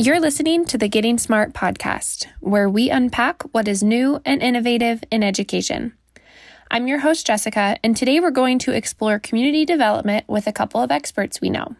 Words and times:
You're 0.00 0.20
listening 0.20 0.64
to 0.66 0.78
the 0.78 0.86
Getting 0.86 1.18
Smart 1.18 1.54
podcast, 1.54 2.26
where 2.38 2.68
we 2.68 2.88
unpack 2.88 3.42
what 3.52 3.66
is 3.66 3.82
new 3.82 4.20
and 4.24 4.40
innovative 4.40 5.02
in 5.10 5.24
education. 5.24 5.92
I'm 6.70 6.86
your 6.86 7.00
host, 7.00 7.26
Jessica, 7.26 7.76
and 7.82 7.96
today 7.96 8.20
we're 8.20 8.30
going 8.30 8.60
to 8.60 8.70
explore 8.70 9.18
community 9.18 9.64
development 9.64 10.28
with 10.28 10.46
a 10.46 10.52
couple 10.52 10.80
of 10.80 10.92
experts 10.92 11.40
we 11.40 11.50
know. 11.50 11.74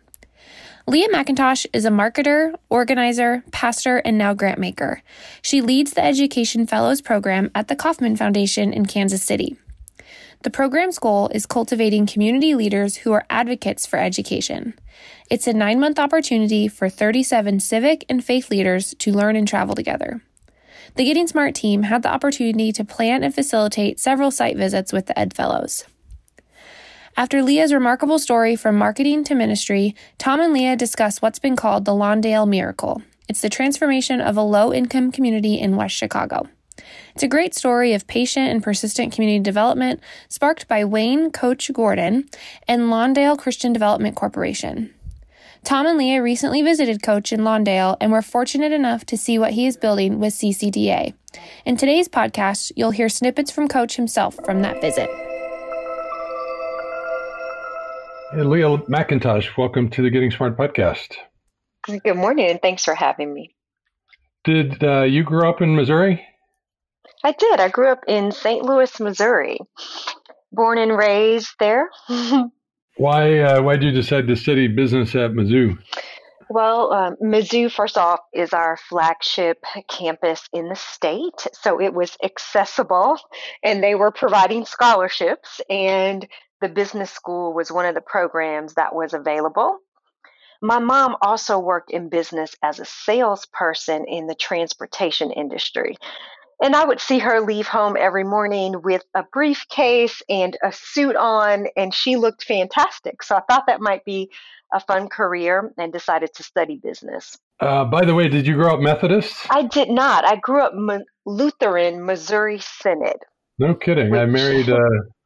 Lia 0.88 1.08
McIntosh 1.10 1.64
is 1.72 1.84
a 1.84 1.90
marketer, 1.90 2.56
organizer, 2.68 3.44
pastor, 3.52 3.98
and 3.98 4.18
now 4.18 4.34
grant 4.34 4.58
maker. 4.58 5.00
She 5.40 5.60
leads 5.60 5.92
the 5.92 6.04
Education 6.04 6.66
Fellows 6.66 7.00
program 7.00 7.52
at 7.54 7.68
the 7.68 7.76
Kauffman 7.76 8.16
Foundation 8.16 8.72
in 8.72 8.86
Kansas 8.86 9.22
City. 9.22 9.56
The 10.42 10.50
program's 10.50 11.00
goal 11.00 11.28
is 11.28 11.46
cultivating 11.46 12.06
community 12.06 12.54
leaders 12.54 12.98
who 12.98 13.12
are 13.12 13.26
advocates 13.28 13.86
for 13.86 13.98
education. 13.98 14.74
It's 15.28 15.48
a 15.48 15.52
nine 15.52 15.80
month 15.80 15.98
opportunity 15.98 16.68
for 16.68 16.88
37 16.88 17.58
civic 17.58 18.04
and 18.08 18.24
faith 18.24 18.48
leaders 18.48 18.94
to 19.00 19.12
learn 19.12 19.34
and 19.34 19.48
travel 19.48 19.74
together. 19.74 20.22
The 20.94 21.04
Getting 21.04 21.26
Smart 21.26 21.56
team 21.56 21.82
had 21.84 22.02
the 22.02 22.12
opportunity 22.12 22.70
to 22.72 22.84
plan 22.84 23.24
and 23.24 23.34
facilitate 23.34 23.98
several 23.98 24.30
site 24.30 24.56
visits 24.56 24.92
with 24.92 25.06
the 25.06 25.18
Ed 25.18 25.34
Fellows. 25.34 25.84
After 27.16 27.42
Lia's 27.42 27.74
remarkable 27.74 28.20
story 28.20 28.54
from 28.54 28.76
marketing 28.76 29.24
to 29.24 29.34
ministry, 29.34 29.96
Tom 30.18 30.40
and 30.40 30.52
Lia 30.52 30.76
discuss 30.76 31.20
what's 31.20 31.40
been 31.40 31.56
called 31.56 31.84
the 31.84 31.92
Lawndale 31.92 32.48
Miracle. 32.48 33.02
It's 33.28 33.40
the 33.40 33.50
transformation 33.50 34.20
of 34.20 34.36
a 34.36 34.42
low 34.42 34.72
income 34.72 35.10
community 35.10 35.58
in 35.58 35.74
West 35.74 35.96
Chicago. 35.96 36.48
It's 37.14 37.22
a 37.22 37.28
great 37.28 37.54
story 37.54 37.92
of 37.92 38.06
patient 38.06 38.48
and 38.48 38.62
persistent 38.62 39.12
community 39.12 39.42
development 39.42 40.00
sparked 40.28 40.68
by 40.68 40.84
Wayne 40.84 41.30
Coach 41.30 41.72
Gordon 41.72 42.28
and 42.66 42.82
Lawndale 42.82 43.38
Christian 43.38 43.72
Development 43.72 44.14
Corporation. 44.14 44.94
Tom 45.64 45.86
and 45.86 45.98
Lia 45.98 46.22
recently 46.22 46.62
visited 46.62 47.02
Coach 47.02 47.32
in 47.32 47.40
Lawndale 47.40 47.96
and 48.00 48.12
were 48.12 48.22
fortunate 48.22 48.72
enough 48.72 49.04
to 49.06 49.16
see 49.16 49.38
what 49.38 49.52
he 49.52 49.66
is 49.66 49.76
building 49.76 50.20
with 50.20 50.34
CCDA. 50.34 51.14
In 51.64 51.76
today's 51.76 52.08
podcast, 52.08 52.72
you'll 52.76 52.92
hear 52.92 53.08
snippets 53.08 53.50
from 53.50 53.68
Coach 53.68 53.96
himself 53.96 54.36
from 54.44 54.62
that 54.62 54.80
visit. 54.80 55.10
Hey, 58.30 58.42
Lia 58.42 58.78
McIntosh, 58.88 59.56
welcome 59.56 59.88
to 59.90 60.02
the 60.02 60.10
Getting 60.10 60.30
Smart 60.30 60.56
podcast. 60.56 61.16
Good 61.86 62.16
morning, 62.16 62.50
and 62.50 62.60
thanks 62.60 62.84
for 62.84 62.94
having 62.94 63.32
me. 63.32 63.54
Did 64.44 64.82
uh, 64.84 65.02
you 65.02 65.24
grow 65.24 65.48
up 65.48 65.60
in 65.60 65.74
Missouri? 65.74 66.24
I 67.24 67.32
did. 67.32 67.60
I 67.60 67.68
grew 67.68 67.88
up 67.88 68.04
in 68.06 68.32
St. 68.32 68.64
Louis, 68.64 69.00
Missouri. 69.00 69.58
Born 70.52 70.78
and 70.78 70.96
raised 70.96 71.54
there. 71.58 71.90
why 72.96 73.38
uh, 73.40 73.62
why 73.62 73.76
did 73.76 73.84
you 73.84 73.90
decide 73.92 74.26
to 74.28 74.36
study 74.36 74.68
business 74.68 75.14
at 75.14 75.32
Mizzou? 75.32 75.78
Well, 76.50 76.92
um, 76.94 77.16
Mizzou, 77.22 77.70
first 77.70 77.98
off, 77.98 78.20
is 78.32 78.54
our 78.54 78.78
flagship 78.88 79.62
campus 79.88 80.48
in 80.52 80.68
the 80.68 80.76
state. 80.76 81.46
So 81.52 81.78
it 81.80 81.92
was 81.92 82.16
accessible 82.24 83.18
and 83.62 83.82
they 83.82 83.94
were 83.94 84.10
providing 84.10 84.64
scholarships. 84.64 85.60
And 85.68 86.26
the 86.62 86.70
business 86.70 87.10
school 87.10 87.52
was 87.52 87.70
one 87.70 87.84
of 87.84 87.94
the 87.94 88.00
programs 88.00 88.74
that 88.74 88.94
was 88.94 89.12
available. 89.12 89.78
My 90.62 90.78
mom 90.78 91.16
also 91.22 91.58
worked 91.58 91.90
in 91.90 92.08
business 92.08 92.56
as 92.62 92.80
a 92.80 92.84
salesperson 92.84 94.06
in 94.06 94.26
the 94.26 94.34
transportation 94.34 95.30
industry. 95.30 95.96
And 96.60 96.74
I 96.74 96.84
would 96.84 97.00
see 97.00 97.18
her 97.20 97.40
leave 97.40 97.68
home 97.68 97.96
every 97.98 98.24
morning 98.24 98.82
with 98.82 99.04
a 99.14 99.22
briefcase 99.32 100.22
and 100.28 100.56
a 100.62 100.72
suit 100.72 101.14
on, 101.14 101.66
and 101.76 101.94
she 101.94 102.16
looked 102.16 102.44
fantastic. 102.44 103.22
So 103.22 103.36
I 103.36 103.40
thought 103.48 103.66
that 103.68 103.80
might 103.80 104.04
be 104.04 104.30
a 104.72 104.80
fun 104.80 105.08
career 105.08 105.72
and 105.78 105.92
decided 105.92 106.34
to 106.34 106.42
study 106.42 106.76
business. 106.82 107.38
Uh, 107.60 107.84
by 107.84 108.04
the 108.04 108.14
way, 108.14 108.28
did 108.28 108.46
you 108.46 108.54
grow 108.54 108.74
up 108.74 108.80
Methodist? 108.80 109.34
I 109.50 109.62
did 109.62 109.88
not. 109.88 110.24
I 110.24 110.36
grew 110.36 110.60
up 110.60 110.74
Lutheran, 111.24 112.04
Missouri 112.04 112.58
Synod. 112.60 113.18
No 113.58 113.74
kidding. 113.74 114.10
Which... 114.10 114.20
I 114.20 114.26
married. 114.26 114.68
Uh, 114.68 114.78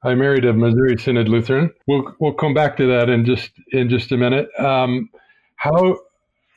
I 0.05 0.15
married 0.15 0.45
a 0.45 0.53
Missouri 0.53 0.97
Synod 0.99 1.29
Lutheran. 1.29 1.71
We'll 1.87 2.15
we'll 2.19 2.35
come 2.35 2.55
back 2.55 2.77
to 2.79 2.87
that 2.89 3.09
in 3.09 3.25
just 3.25 3.51
in 3.73 3.89
just 3.89 4.13
a 4.13 4.17
minute. 4.17 4.49
Um, 4.59 5.11
how 5.57 5.99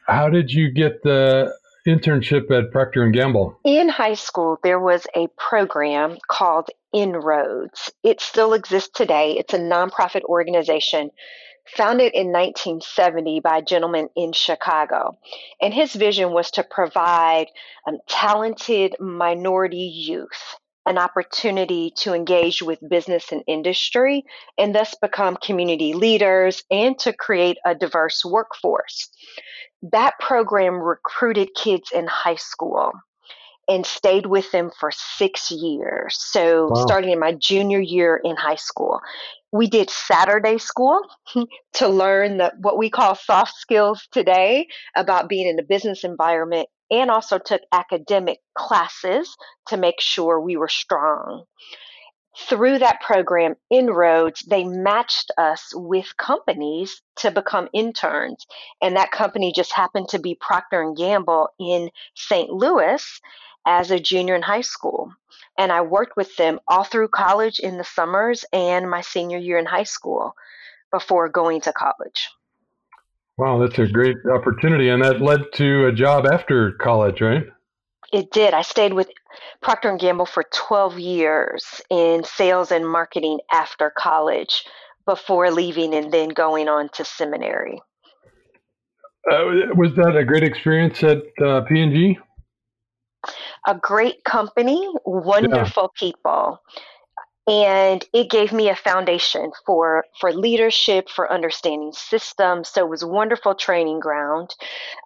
how 0.07 0.29
did 0.29 0.51
you 0.51 0.71
get 0.71 1.03
the 1.03 1.53
internship 1.87 2.51
at 2.51 2.71
Procter 2.71 3.03
and 3.03 3.13
Gamble? 3.13 3.59
In 3.63 3.89
high 3.89 4.15
school, 4.15 4.59
there 4.63 4.79
was 4.79 5.05
a 5.15 5.27
program 5.37 6.17
called 6.27 6.69
Inroads. 6.93 7.91
It 8.03 8.21
still 8.21 8.53
exists 8.53 8.89
today. 8.93 9.37
It's 9.37 9.53
a 9.53 9.59
nonprofit 9.59 10.23
organization 10.23 11.11
founded 11.75 12.13
in 12.13 12.31
1970 12.31 13.39
by 13.39 13.57
a 13.57 13.61
gentleman 13.61 14.09
in 14.15 14.33
Chicago. 14.33 15.17
And 15.61 15.73
his 15.73 15.93
vision 15.93 16.31
was 16.31 16.51
to 16.51 16.63
provide 16.63 17.47
um, 17.87 17.97
talented 18.07 18.95
minority 18.99 19.77
youth 19.77 20.57
an 20.85 20.97
opportunity 20.97 21.91
to 21.97 22.13
engage 22.13 22.61
with 22.61 22.79
business 22.87 23.31
and 23.31 23.43
industry 23.47 24.23
and 24.57 24.75
thus 24.75 24.95
become 25.01 25.37
community 25.37 25.93
leaders 25.93 26.63
and 26.69 26.97
to 26.99 27.13
create 27.13 27.57
a 27.65 27.73
diverse 27.73 28.23
workforce 28.23 29.09
that 29.91 30.17
program 30.19 30.75
recruited 30.75 31.49
kids 31.55 31.91
in 31.93 32.07
high 32.07 32.35
school 32.35 32.91
and 33.67 33.85
stayed 33.85 34.27
with 34.27 34.51
them 34.51 34.69
for 34.79 34.91
six 34.91 35.51
years. 35.51 36.17
So, 36.19 36.67
wow. 36.67 36.85
starting 36.85 37.11
in 37.11 37.19
my 37.19 37.33
junior 37.33 37.79
year 37.79 38.19
in 38.23 38.35
high 38.35 38.55
school, 38.55 38.99
we 39.51 39.67
did 39.67 39.89
Saturday 39.89 40.57
school 40.57 40.99
to 41.73 41.87
learn 41.87 42.37
the, 42.37 42.51
what 42.59 42.77
we 42.77 42.89
call 42.89 43.15
soft 43.15 43.55
skills 43.55 44.07
today 44.11 44.67
about 44.95 45.29
being 45.29 45.47
in 45.47 45.57
a 45.57 45.63
business 45.63 46.03
environment, 46.03 46.67
and 46.91 47.09
also 47.09 47.39
took 47.39 47.61
academic 47.71 48.39
classes 48.57 49.35
to 49.67 49.77
make 49.77 49.99
sure 49.99 50.39
we 50.39 50.57
were 50.57 50.67
strong. 50.67 51.45
Through 52.37 52.79
that 52.79 52.99
program 52.99 53.55
inroads 53.69 54.41
they 54.41 54.65
matched 54.65 55.31
us 55.37 55.71
with 55.73 56.17
companies 56.17 57.01
to 57.17 57.31
become 57.31 57.69
interns. 57.73 58.45
And 58.81 58.97
that 58.97 59.11
company 59.11 59.53
just 59.53 59.71
happened 59.71 60.09
to 60.09 60.19
be 60.19 60.37
procter 60.39 60.81
and 60.81 60.97
gamble 60.97 61.49
in 61.59 61.91
st 62.15 62.49
louis 62.49 63.21
as 63.65 63.89
a 63.89 63.99
junior 63.99 64.35
in 64.35 64.41
high 64.41 64.61
school. 64.61 65.13
And 65.57 65.71
i 65.71 65.81
worked 65.81 66.17
with 66.17 66.35
them 66.35 66.59
all 66.67 66.83
through 66.83 67.07
college 67.07 67.59
in 67.59 67.77
the 67.77 67.85
summers 67.85 68.43
and 68.51 68.89
my 68.89 69.01
senior 69.01 69.37
year 69.37 69.57
in 69.57 69.65
high 69.65 69.83
school 69.83 70.35
before 70.91 71.29
going 71.29 71.61
to 71.61 71.73
college 71.73 72.29
wow 73.37 73.59
that's 73.59 73.79
a 73.79 73.87
great 73.87 74.17
opportunity 74.33 74.89
and 74.89 75.03
that 75.03 75.21
led 75.21 75.41
to 75.53 75.87
a 75.87 75.91
job 75.91 76.25
after 76.25 76.73
college 76.73 77.21
right 77.21 77.45
it 78.15 78.31
did. 78.31 78.53
I 78.53 78.61
stayed 78.61 78.93
with 78.93 79.09
Procter 79.61 79.89
and 79.89 79.99
Gamble 79.99 80.25
for 80.25 80.45
12 80.53 80.99
years 80.99 81.81
in 81.89 82.23
sales 82.23 82.71
and 82.71 82.87
marketing 82.87 83.39
after 83.51 83.91
college 83.97 84.63
before 85.05 85.51
leaving 85.51 85.93
and 85.93 86.11
then 86.11 86.29
going 86.29 86.67
on 86.67 86.89
to 86.93 87.05
seminary. 87.05 87.81
Uh, 89.29 89.73
was 89.75 89.93
that 89.95 90.15
a 90.15 90.23
great 90.23 90.43
experience 90.43 91.03
at 91.03 91.23
uh, 91.43 91.61
P&G? 91.61 92.17
A 93.67 93.75
great 93.75 94.23
company, 94.23 94.87
wonderful 95.03 95.91
yeah. 95.99 96.07
people 96.07 96.61
and 97.47 98.03
it 98.11 98.29
gave 98.29 98.51
me 98.51 98.69
a 98.69 98.75
foundation 98.75 99.51
for 99.65 100.05
for 100.19 100.33
leadership 100.33 101.09
for 101.09 101.31
understanding 101.31 101.91
systems. 101.93 102.69
So 102.69 102.85
it 102.85 102.89
was 102.89 103.05
wonderful 103.05 103.53
training 103.53 103.99
ground. 103.99 104.55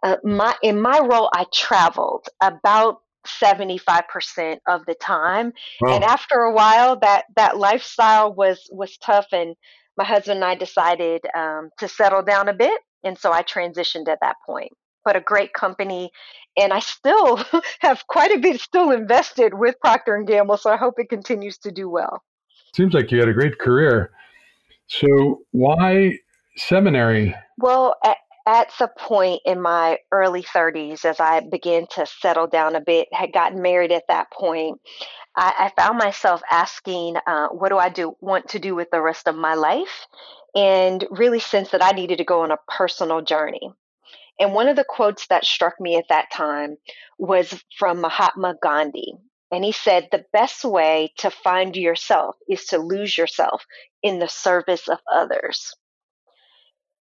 Uh, 0.03 0.17
my 0.23 0.55
in 0.63 0.81
my 0.81 0.99
role 0.99 1.29
i 1.33 1.45
traveled 1.53 2.27
about 2.41 3.01
75% 3.27 4.59
of 4.67 4.85
the 4.85 4.95
time. 4.95 5.51
Wow. 5.81 5.95
and 5.95 6.03
after 6.03 6.35
a 6.39 6.53
while 6.53 6.97
that 6.99 7.25
that 7.35 7.57
lifestyle 7.57 8.33
was 8.33 8.67
was 8.71 8.97
tough 8.97 9.27
and 9.33 9.55
my 9.97 10.05
husband 10.05 10.37
and 10.37 10.45
i 10.45 10.55
decided 10.55 11.21
um, 11.35 11.69
to 11.79 11.87
settle 11.87 12.23
down 12.23 12.47
a 12.47 12.53
bit. 12.53 12.79
And 13.03 13.17
so 13.17 13.33
i 13.33 13.43
transitioned 13.43 14.07
at 14.07 14.19
that 14.21 14.37
point. 14.45 14.71
But 15.03 15.15
a 15.17 15.21
great 15.21 15.53
company 15.53 16.11
and 16.57 16.71
i 16.71 16.79
still 16.79 17.43
have 17.79 18.05
quite 18.07 18.31
a 18.31 18.39
bit 18.39 18.61
still 18.61 18.91
invested 18.91 19.53
with 19.53 19.79
procter 19.79 20.15
and 20.15 20.27
gamble 20.27 20.57
so 20.57 20.69
i 20.69 20.77
hope 20.77 20.95
it 20.97 21.09
continues 21.09 21.57
to 21.57 21.71
do 21.71 21.89
well 21.89 22.21
Seems 22.75 22.93
like 22.93 23.11
you 23.11 23.19
had 23.19 23.29
a 23.29 23.33
great 23.33 23.59
career. 23.59 24.11
So 24.87 25.41
why 25.51 26.19
seminary? 26.57 27.35
Well, 27.57 27.95
at, 28.03 28.17
at 28.47 28.71
the 28.79 28.89
point 28.97 29.41
in 29.45 29.61
my 29.61 29.97
early 30.11 30.43
30s, 30.43 31.05
as 31.05 31.19
I 31.19 31.41
began 31.41 31.85
to 31.91 32.05
settle 32.05 32.47
down 32.47 32.75
a 32.75 32.81
bit, 32.81 33.07
had 33.11 33.33
gotten 33.33 33.61
married 33.61 33.91
at 33.91 34.07
that 34.07 34.31
point, 34.31 34.79
I, 35.35 35.71
I 35.77 35.81
found 35.81 35.97
myself 35.97 36.41
asking, 36.49 37.17
uh, 37.27 37.49
what 37.49 37.69
do 37.69 37.77
I 37.77 37.89
do 37.89 38.15
want 38.21 38.49
to 38.49 38.59
do 38.59 38.75
with 38.75 38.89
the 38.91 39.01
rest 39.01 39.27
of 39.27 39.35
my 39.35 39.53
life? 39.53 40.07
And 40.55 41.05
really 41.11 41.39
sensed 41.39 41.71
that 41.73 41.83
I 41.83 41.91
needed 41.91 42.17
to 42.17 42.23
go 42.23 42.41
on 42.41 42.51
a 42.51 42.57
personal 42.67 43.21
journey. 43.21 43.71
And 44.39 44.53
one 44.53 44.67
of 44.67 44.75
the 44.75 44.85
quotes 44.87 45.27
that 45.27 45.45
struck 45.45 45.79
me 45.79 45.97
at 45.97 46.07
that 46.09 46.31
time 46.31 46.77
was 47.17 47.63
from 47.77 48.01
Mahatma 48.01 48.55
Gandhi. 48.63 49.13
And 49.51 49.63
he 49.63 49.71
said 49.71 50.09
the 50.11 50.25
best 50.31 50.63
way 50.63 51.13
to 51.17 51.31
find 51.31 51.75
yourself 51.75 52.35
is 52.47 52.65
to 52.67 52.77
lose 52.77 53.17
yourself 53.17 53.65
in 54.03 54.19
the 54.19 54.27
service 54.27 54.87
of 54.87 54.99
others. 55.11 55.73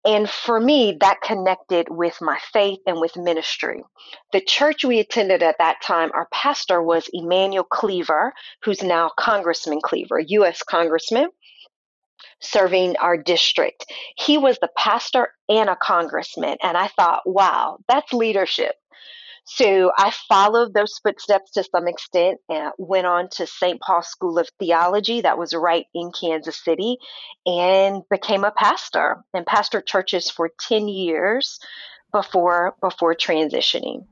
And 0.06 0.28
for 0.28 0.60
me, 0.60 0.98
that 1.00 1.22
connected 1.22 1.88
with 1.88 2.18
my 2.20 2.38
faith 2.52 2.80
and 2.86 3.00
with 3.00 3.16
ministry. 3.16 3.82
The 4.32 4.42
church 4.42 4.84
we 4.84 4.98
attended 4.98 5.42
at 5.42 5.56
that 5.58 5.80
time, 5.82 6.10
our 6.12 6.28
pastor 6.30 6.82
was 6.82 7.08
Emanuel 7.14 7.64
Cleaver, 7.64 8.34
who's 8.62 8.82
now 8.82 9.10
Congressman 9.18 9.80
Cleaver, 9.82 10.20
U.S. 10.20 10.62
Congressman 10.62 11.30
serving 12.40 12.96
our 12.98 13.16
district. 13.16 13.86
He 14.16 14.36
was 14.36 14.58
the 14.60 14.68
pastor 14.76 15.28
and 15.48 15.70
a 15.70 15.76
congressman. 15.76 16.58
And 16.62 16.76
I 16.76 16.88
thought, 16.88 17.22
wow, 17.24 17.78
that's 17.88 18.12
leadership. 18.12 18.74
So 19.44 19.92
I 19.96 20.10
followed 20.28 20.72
those 20.72 20.98
footsteps 21.02 21.52
to 21.52 21.64
some 21.64 21.86
extent 21.86 22.40
and 22.48 22.72
went 22.78 23.06
on 23.06 23.28
to 23.32 23.46
St. 23.46 23.80
Paul 23.80 24.02
School 24.02 24.38
of 24.38 24.48
Theology, 24.58 25.20
that 25.20 25.38
was 25.38 25.54
right 25.54 25.86
in 25.94 26.12
Kansas 26.18 26.62
City, 26.62 26.96
and 27.44 28.02
became 28.10 28.44
a 28.44 28.50
pastor 28.50 29.22
and 29.34 29.44
pastored 29.44 29.86
churches 29.86 30.30
for 30.30 30.50
10 30.60 30.88
years 30.88 31.60
before 32.10 32.74
before 32.80 33.14
transitioning. 33.14 34.06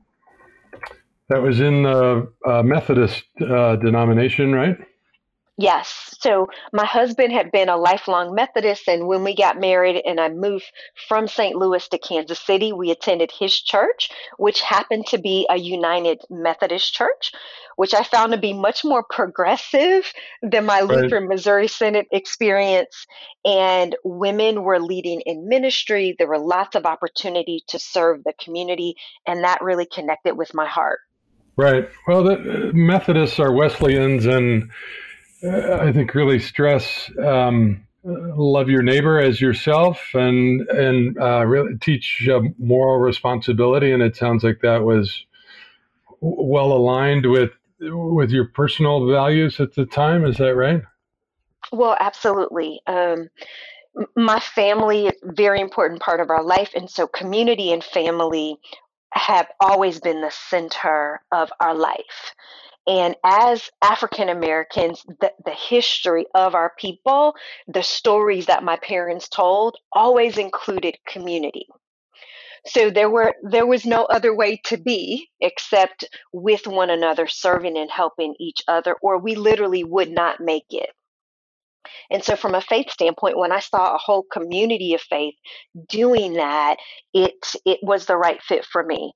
That 1.29 1.41
was 1.41 1.59
in 1.59 1.83
the 1.83 2.31
uh, 2.45 2.61
Methodist 2.61 3.23
uh, 3.41 3.77
denomination, 3.77 4.51
right? 4.51 4.77
Yes. 5.57 6.15
So 6.19 6.47
my 6.71 6.85
husband 6.85 7.31
had 7.31 7.51
been 7.51 7.69
a 7.69 7.77
lifelong 7.77 8.33
Methodist, 8.33 8.87
and 8.87 9.05
when 9.05 9.23
we 9.23 9.35
got 9.35 9.59
married 9.59 10.01
and 10.03 10.19
I 10.19 10.29
moved 10.29 10.65
from 11.07 11.27
St. 11.27 11.55
Louis 11.55 11.87
to 11.89 11.99
Kansas 11.99 12.39
City, 12.39 12.73
we 12.73 12.89
attended 12.89 13.31
his 13.31 13.61
church, 13.61 14.09
which 14.37 14.61
happened 14.61 15.05
to 15.07 15.19
be 15.19 15.45
a 15.51 15.57
United 15.57 16.21
Methodist 16.31 16.95
church, 16.95 17.33
which 17.75 17.93
I 17.93 18.03
found 18.03 18.31
to 18.31 18.39
be 18.39 18.53
much 18.53 18.83
more 18.83 19.03
progressive 19.07 20.11
than 20.41 20.65
my 20.65 20.81
right. 20.81 20.89
Lutheran 20.89 21.27
Missouri 21.27 21.67
Synod 21.67 22.07
experience. 22.11 23.05
And 23.45 23.95
women 24.03 24.63
were 24.63 24.79
leading 24.79 25.21
in 25.21 25.47
ministry. 25.47 26.15
There 26.17 26.27
were 26.27 26.39
lots 26.39 26.75
of 26.75 26.87
opportunity 26.87 27.63
to 27.67 27.77
serve 27.77 28.23
the 28.23 28.33
community, 28.39 28.95
and 29.27 29.43
that 29.43 29.61
really 29.61 29.85
connected 29.85 30.35
with 30.35 30.55
my 30.55 30.65
heart. 30.65 30.99
Right. 31.55 31.87
Well, 32.07 32.23
the 32.23 32.33
uh, 32.33 32.71
Methodists 32.73 33.39
are 33.39 33.51
Wesleyans 33.51 34.25
and 34.25 34.71
I 35.43 35.91
think 35.91 36.13
really 36.15 36.39
stress 36.39 37.11
um, 37.21 37.85
love 38.03 38.69
your 38.69 38.81
neighbor 38.81 39.19
as 39.19 39.41
yourself 39.41 39.99
and 40.13 40.61
and 40.69 41.17
uh, 41.19 41.45
really 41.45 41.77
teach 41.79 42.27
uh, 42.29 42.41
moral 42.57 42.99
responsibility. 42.99 43.91
And 43.91 44.01
it 44.01 44.15
sounds 44.15 44.43
like 44.43 44.61
that 44.61 44.83
was 44.83 45.25
well 46.21 46.71
aligned 46.71 47.29
with 47.29 47.51
with 47.79 48.31
your 48.31 48.45
personal 48.45 49.07
values 49.07 49.59
at 49.59 49.75
the 49.75 49.85
time. 49.85 50.25
Is 50.25 50.37
that 50.37 50.55
right? 50.55 50.81
Well, 51.71 51.97
absolutely. 51.99 52.81
Um, 52.87 53.29
my 54.15 54.39
family 54.39 55.07
is 55.07 55.13
a 55.23 55.33
very 55.33 55.59
important 55.59 56.01
part 56.01 56.19
of 56.19 56.29
our 56.29 56.43
life, 56.43 56.71
and 56.75 56.89
so 56.89 57.07
community 57.07 57.71
and 57.71 57.83
family 57.83 58.57
have 59.11 59.47
always 59.59 59.99
been 59.99 60.21
the 60.21 60.31
center 60.31 61.21
of 61.31 61.51
our 61.59 61.75
life. 61.75 62.33
And 62.85 63.15
as 63.23 63.69
African 63.81 64.29
Americans, 64.29 65.03
the, 65.21 65.31
the 65.45 65.51
history 65.51 66.25
of 66.35 66.53
our 66.53 66.73
people, 66.77 67.35
the 67.67 67.83
stories 67.83 68.47
that 68.47 68.63
my 68.63 68.77
parents 68.77 69.29
told 69.29 69.77
always 69.93 70.37
included 70.37 70.97
community. 71.07 71.67
So 72.65 72.89
there 72.89 73.09
were 73.09 73.35
there 73.43 73.65
was 73.65 73.85
no 73.85 74.05
other 74.05 74.33
way 74.35 74.61
to 74.65 74.77
be 74.77 75.29
except 75.41 76.05
with 76.31 76.65
one 76.65 76.89
another, 76.89 77.27
serving 77.27 77.77
and 77.77 77.91
helping 77.91 78.35
each 78.39 78.61
other, 78.67 78.95
or 79.01 79.17
we 79.17 79.35
literally 79.35 79.83
would 79.83 80.09
not 80.09 80.39
make 80.39 80.67
it. 80.69 80.89
And 82.09 82.23
so, 82.23 82.35
from 82.35 82.55
a 82.55 82.61
faith 82.61 82.89
standpoint, 82.89 83.37
when 83.37 83.51
I 83.51 83.59
saw 83.59 83.93
a 83.95 83.97
whole 83.97 84.23
community 84.31 84.93
of 84.93 85.01
faith 85.01 85.35
doing 85.89 86.33
that, 86.33 86.77
it 87.13 87.33
it 87.65 87.79
was 87.83 88.05
the 88.05 88.17
right 88.17 88.41
fit 88.41 88.65
for 88.65 88.83
me. 88.83 89.13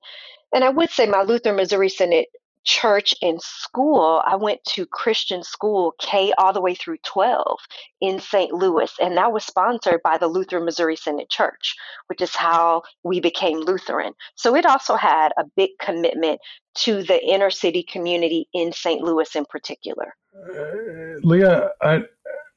And 0.54 0.64
I 0.64 0.68
would 0.70 0.90
say 0.90 1.06
my 1.06 1.22
Lutheran 1.22 1.56
Missouri 1.56 1.88
Synod 1.88 2.26
church 2.68 3.14
and 3.22 3.40
school, 3.40 4.22
I 4.26 4.36
went 4.36 4.62
to 4.74 4.84
Christian 4.84 5.42
school 5.42 5.94
K 5.98 6.34
all 6.36 6.52
the 6.52 6.60
way 6.60 6.74
through 6.74 6.98
12 6.98 7.58
in 8.02 8.20
St. 8.20 8.52
Louis, 8.52 8.92
and 9.00 9.16
that 9.16 9.32
was 9.32 9.44
sponsored 9.44 10.02
by 10.04 10.18
the 10.18 10.26
Lutheran 10.26 10.66
Missouri 10.66 10.94
Synod 10.94 11.30
Church, 11.30 11.74
which 12.08 12.20
is 12.20 12.36
how 12.36 12.82
we 13.02 13.20
became 13.20 13.60
Lutheran. 13.60 14.12
So 14.34 14.54
it 14.54 14.66
also 14.66 14.96
had 14.96 15.32
a 15.38 15.44
big 15.56 15.70
commitment 15.80 16.40
to 16.80 17.02
the 17.02 17.18
inner 17.26 17.48
city 17.48 17.82
community 17.82 18.48
in 18.52 18.72
St. 18.72 19.00
Louis 19.00 19.34
in 19.34 19.46
particular. 19.46 20.14
Uh, 20.36 21.20
Lia, 21.24 21.70
I, 21.80 22.02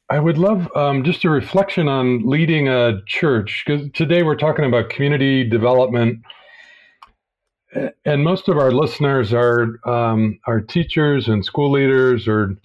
I 0.09 0.19
would 0.19 0.37
love 0.37 0.69
um, 0.75 1.05
just 1.05 1.23
a 1.23 1.29
reflection 1.29 1.87
on 1.87 2.29
leading 2.29 2.67
a 2.67 3.01
church 3.07 3.63
because 3.65 3.89
today 3.93 4.23
we're 4.23 4.35
talking 4.35 4.65
about 4.65 4.89
community 4.89 5.45
development 5.47 6.19
and 8.05 8.23
most 8.23 8.47
of 8.47 8.57
our 8.57 8.71
listeners 8.71 9.33
are 9.33 9.79
um, 9.87 10.39
are 10.47 10.61
teachers 10.61 11.27
and 11.27 11.45
school 11.45 11.71
leaders 11.71 12.27
or 12.27 12.55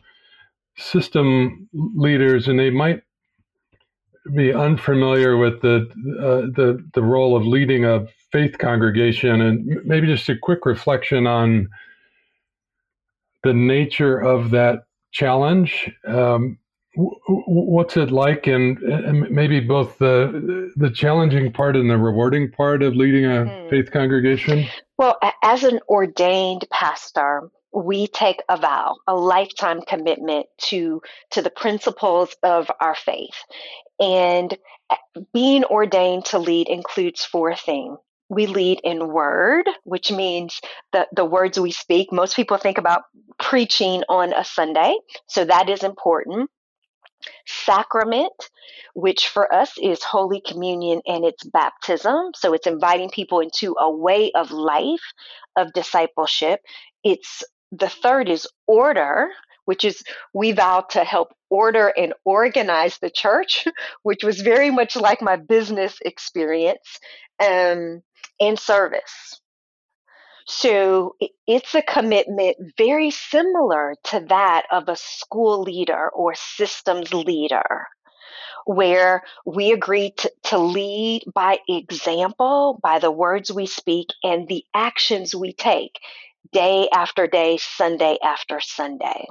system 0.77 1.69
leaders, 1.73 2.49
and 2.49 2.59
they 2.59 2.71
might 2.71 3.03
be 4.35 4.53
unfamiliar 4.53 5.37
with 5.37 5.63
the 5.63 5.89
uh, 6.21 6.51
the 6.55 6.85
the 6.95 7.03
role 7.03 7.37
of 7.37 7.47
leading 7.47 7.85
a 7.85 8.07
faith 8.33 8.59
congregation, 8.59 9.41
and 9.41 9.67
maybe 9.85 10.07
just 10.07 10.29
a 10.29 10.37
quick 10.37 10.67
reflection 10.67 11.27
on 11.27 11.69
the 13.45 13.55
nature 13.55 14.19
of 14.19 14.51
that 14.51 14.85
challenge. 15.13 15.91
Um, 16.07 16.59
what's 16.97 17.97
it 17.97 18.11
like 18.11 18.47
and, 18.47 18.79
and, 18.79 19.31
maybe 19.31 19.61
both 19.61 19.99
the 19.99 20.73
the 20.77 20.91
challenging 20.91 21.53
part 21.53 21.77
and 21.77 21.91
the 21.91 21.99
rewarding 21.99 22.51
part 22.51 22.83
of 22.83 22.95
leading 22.95 23.25
a 23.25 23.29
mm. 23.29 23.71
faith 23.71 23.91
congregation 23.91 24.67
well 24.99 25.19
as 25.43 25.63
an 25.63 25.81
ordained 25.89 26.67
pastor 26.71 27.51
we 27.73 28.07
take 28.09 28.43
a 28.49 28.57
vow 28.57 28.95
a 29.07 29.15
lifetime 29.15 29.81
commitment 29.83 30.47
to 30.59 31.01
to 31.31 31.43
the 31.43 31.51
principles 31.51 32.35
of 32.43 32.71
our 32.81 32.95
faith 32.95 33.37
and 34.01 34.57
uh, 34.91 34.97
being 35.35 35.65
ordained 35.65 36.25
to 36.25 36.39
lead 36.39 36.69
includes 36.69 37.25
four 37.25 37.55
things 37.55 37.99
we 38.29 38.47
lead 38.47 38.81
in 38.83 39.13
word, 39.13 39.69
which 39.85 40.11
means 40.11 40.61
the, 40.93 41.07
the 41.15 41.25
words 41.25 41.61
we 41.61 41.71
speak. 41.71 42.13
Most 42.13 42.35
people 42.35 42.57
think 42.57 42.77
about 42.77 43.03
preaching 43.39 44.03
on 44.09 44.33
a 44.33 44.45
Sunday, 44.45 44.97
so 45.29 45.45
that 45.45 45.69
is 45.69 45.85
important 45.85 46.51
sacrament, 47.47 48.33
which 48.95 49.29
for 49.29 49.53
us 49.53 49.73
is 49.81 50.03
Holy 50.03 50.41
Communion 50.41 51.01
and 51.07 51.25
it's 51.25 51.45
baptism. 51.45 52.31
So 52.35 52.53
it's 52.53 52.67
inviting 52.67 53.11
people 53.11 53.41
into 53.41 53.75
a 53.79 53.91
way 53.91 54.33
of 54.33 54.51
life 54.51 55.13
of 55.57 55.73
discipleship. 55.73 56.61
It's 57.05 57.43
the 57.73 57.89
third 57.89 58.29
is 58.29 58.47
order, 58.67 59.29
which 59.65 59.85
is 59.85 60.03
we 60.33 60.53
vow 60.53 60.81
to 60.91 61.05
help 61.05 61.35
order 61.51 61.93
and 61.97 62.15
organize 62.25 62.99
the 62.99 63.11
church, 63.11 63.67
which 64.03 64.25
was 64.25 64.41
very 64.41 64.71
much 64.71 64.97
like 64.97 65.21
my 65.21 65.37
business 65.37 65.99
experience, 66.05 66.99
um, 67.41 68.03
and 68.41 68.59
service. 68.59 69.41
So 70.47 71.17
it's 71.47 71.75
a 71.75 71.83
commitment 71.83 72.57
very 72.79 73.11
similar 73.11 73.97
to 74.05 74.21
that 74.29 74.67
of 74.71 74.89
a 74.89 74.97
school 74.97 75.63
leader 75.63 76.09
or 76.11 76.35
systems 76.37 77.13
leader, 77.13 77.87
where 78.65 79.23
we 79.45 79.73
agree 79.73 80.13
to, 80.19 80.33
to 80.45 80.59
lead 80.59 81.25
by 81.35 81.59
example, 81.69 82.79
by 82.83 83.01
the 83.01 83.11
words 83.11 83.53
we 83.53 83.67
speak 83.67 84.09
and 84.23 84.47
the 84.47 84.65
actions 84.73 85.35
we 85.35 85.53
take 85.53 85.99
day 86.53 86.89
after 86.93 87.27
day, 87.27 87.59
Sunday 87.61 88.19
after 88.23 88.61
Sunday. 88.61 89.27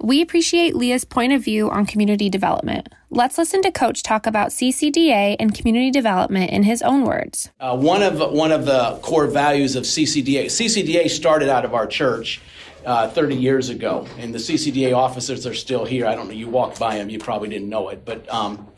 We 0.00 0.22
appreciate 0.22 0.76
Lia's 0.76 1.04
point 1.04 1.32
of 1.32 1.42
view 1.42 1.70
on 1.70 1.84
community 1.84 2.30
development. 2.30 2.88
Let's 3.10 3.36
listen 3.36 3.62
to 3.62 3.72
Coach 3.72 4.04
talk 4.04 4.26
about 4.26 4.50
CCDA 4.50 5.36
and 5.40 5.52
community 5.52 5.90
development 5.90 6.50
in 6.50 6.62
his 6.62 6.82
own 6.82 7.02
words. 7.04 7.50
Uh, 7.58 7.76
one 7.76 8.02
of 8.02 8.20
one 8.32 8.52
of 8.52 8.64
the 8.64 9.00
core 9.02 9.26
values 9.26 9.74
of 9.74 9.84
CCDA. 9.84 10.46
CCDA 10.46 11.10
started 11.10 11.48
out 11.48 11.64
of 11.64 11.74
our 11.74 11.86
church 11.86 12.40
uh, 12.86 13.08
30 13.08 13.34
years 13.34 13.70
ago, 13.70 14.06
and 14.18 14.32
the 14.32 14.38
CCDA 14.38 14.94
officers 14.94 15.46
are 15.46 15.54
still 15.54 15.84
here. 15.84 16.06
I 16.06 16.14
don't 16.14 16.28
know. 16.28 16.34
You 16.34 16.48
walked 16.48 16.78
by 16.78 16.96
them, 16.96 17.10
you 17.10 17.18
probably 17.18 17.48
didn't 17.48 17.68
know 17.68 17.88
it, 17.88 18.04
but. 18.04 18.32
Um, 18.32 18.68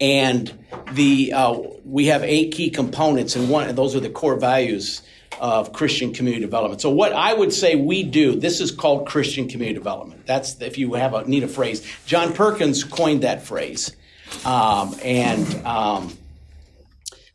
and 0.00 0.58
the 0.92 1.32
uh, 1.32 1.60
we 1.84 2.06
have 2.06 2.24
eight 2.24 2.52
key 2.52 2.70
components, 2.70 3.36
and 3.36 3.48
one 3.48 3.68
and 3.68 3.78
those 3.78 3.94
are 3.94 4.00
the 4.00 4.10
core 4.10 4.34
values 4.34 5.02
of 5.40 5.72
Christian 5.72 6.12
community 6.12 6.44
development. 6.44 6.80
So 6.80 6.90
what 6.90 7.12
I 7.12 7.34
would 7.34 7.52
say 7.52 7.76
we 7.76 8.02
do, 8.02 8.38
this 8.38 8.60
is 8.60 8.70
called 8.70 9.06
Christian 9.06 9.48
community 9.48 9.78
development. 9.78 10.26
That's 10.26 10.60
if 10.60 10.78
you 10.78 10.94
have 10.94 11.14
a 11.14 11.24
need 11.24 11.42
a 11.42 11.48
phrase. 11.48 11.86
John 12.06 12.32
Perkins 12.32 12.84
coined 12.84 13.22
that 13.22 13.42
phrase, 13.42 13.96
um, 14.44 14.94
and 15.02 15.66
um, 15.66 16.16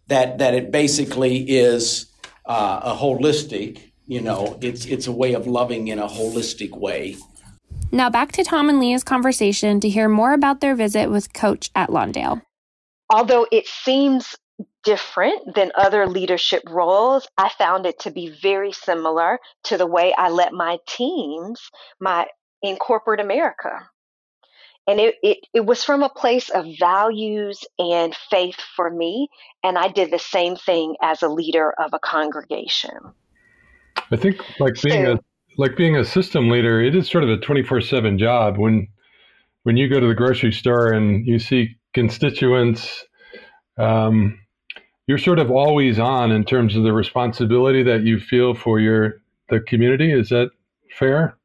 that 0.08 0.38
that 0.40 0.54
it 0.54 0.72
basically 0.72 1.38
is 1.50 2.08
uh, 2.46 2.82
a 2.84 2.96
holistic. 2.96 3.80
You 4.08 4.22
know, 4.22 4.58
it's 4.62 4.86
it's 4.86 5.08
a 5.08 5.12
way 5.12 5.34
of 5.34 5.48
loving 5.48 5.90
in 5.90 6.00
a 6.00 6.08
holistic 6.08 6.72
way. 6.72 7.18
Now 7.92 8.10
back 8.10 8.32
to 8.34 8.44
Tom 8.44 8.70
and 8.70 8.80
Lia's 8.80 9.04
conversation 9.04 9.80
to 9.80 9.90
hear 9.90 10.10
more 10.10 10.34
about 10.34 10.60
their 10.60 10.76
visit 10.76 11.10
with 11.10 11.34
Coach 11.34 11.70
at 11.76 11.90
Lawndale. 11.90 12.42
Although 13.10 13.48
it 13.52 13.68
seems 13.68 14.36
different 14.88 15.54
than 15.54 15.70
other 15.76 16.08
leadership 16.08 16.64
roles. 16.70 17.28
I 17.38 17.50
found 17.50 17.86
it 17.86 18.00
to 18.00 18.10
be 18.10 18.30
very 18.42 18.72
similar 18.72 19.38
to 19.66 19.78
the 19.78 19.86
way 19.86 20.14
I 20.18 20.30
let 20.30 20.54
my 20.54 20.78
teams, 20.88 21.60
my 22.00 22.28
in 22.62 22.78
corporate 22.78 23.20
America. 23.20 23.90
And 24.88 25.02
it, 25.02 25.16
it, 25.22 25.40
it 25.54 25.66
was 25.66 25.84
from 25.84 26.04
a 26.04 26.10
place 26.10 26.48
of 26.48 26.66
values 26.80 27.66
and 27.78 28.16
faith 28.32 28.56
for 28.78 28.90
me. 28.90 29.28
And 29.62 29.78
I 29.78 29.90
did 29.90 30.10
the 30.10 30.20
same 30.20 30.56
thing 30.56 30.96
as 31.02 31.22
a 31.22 31.28
leader 31.28 31.74
of 31.78 31.92
a 31.92 32.00
congregation. 32.00 32.98
I 34.10 34.16
think 34.16 34.38
like 34.62 34.82
being 34.82 35.04
so, 35.04 35.14
a 35.16 35.20
like 35.58 35.76
being 35.76 35.98
a 35.98 36.06
system 36.06 36.50
leader, 36.50 36.82
it 36.82 36.96
is 36.96 37.10
sort 37.10 37.26
of 37.26 37.30
a 37.30 37.38
24/7 37.38 38.18
job 38.18 38.58
when 38.58 38.88
when 39.64 39.76
you 39.76 39.90
go 39.90 40.00
to 40.00 40.08
the 40.08 40.16
grocery 40.16 40.54
store 40.54 40.94
and 40.94 41.28
you 41.28 41.40
see 41.40 41.76
constituents 41.94 43.04
um, 43.78 44.40
you're 45.08 45.18
sort 45.18 45.40
of 45.40 45.50
always 45.50 45.98
on 46.00 46.32
in 46.32 46.44
terms 46.44 46.76
of 46.76 46.84
the 46.84 46.94
responsibility 46.94 47.82
that 47.84 48.04
you 48.04 48.20
feel 48.20 48.54
for 48.54 48.80
your 48.80 49.22
the 49.50 49.62
community. 49.62 50.12
Is 50.12 50.30
that 50.30 50.52
fair? 51.00 51.38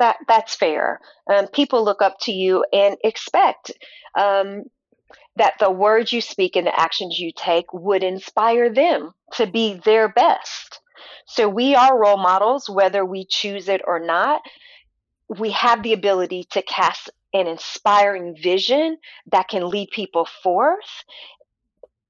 That 0.00 0.16
that's 0.26 0.56
fair. 0.56 1.00
Um, 1.32 1.46
people 1.46 1.84
look 1.84 2.02
up 2.02 2.16
to 2.22 2.32
you 2.32 2.64
and 2.72 2.96
expect 3.04 3.70
um, 4.18 4.64
that 5.36 5.54
the 5.60 5.70
words 5.70 6.12
you 6.12 6.20
speak 6.20 6.56
and 6.56 6.66
the 6.66 6.78
actions 6.78 7.20
you 7.20 7.30
take 7.34 7.72
would 7.72 8.02
inspire 8.02 8.72
them 8.72 9.14
to 9.34 9.46
be 9.46 9.80
their 9.84 10.08
best. 10.08 10.80
So 11.26 11.48
we 11.48 11.76
are 11.76 12.00
role 12.00 12.16
models, 12.16 12.68
whether 12.68 13.04
we 13.04 13.24
choose 13.24 13.68
it 13.68 13.80
or 13.86 14.00
not. 14.00 14.42
We 15.28 15.50
have 15.52 15.84
the 15.84 15.92
ability 15.92 16.48
to 16.50 16.62
cast 16.62 17.08
an 17.32 17.46
inspiring 17.46 18.36
vision 18.36 18.98
that 19.30 19.48
can 19.48 19.68
lead 19.68 19.90
people 19.90 20.26
forth 20.42 21.04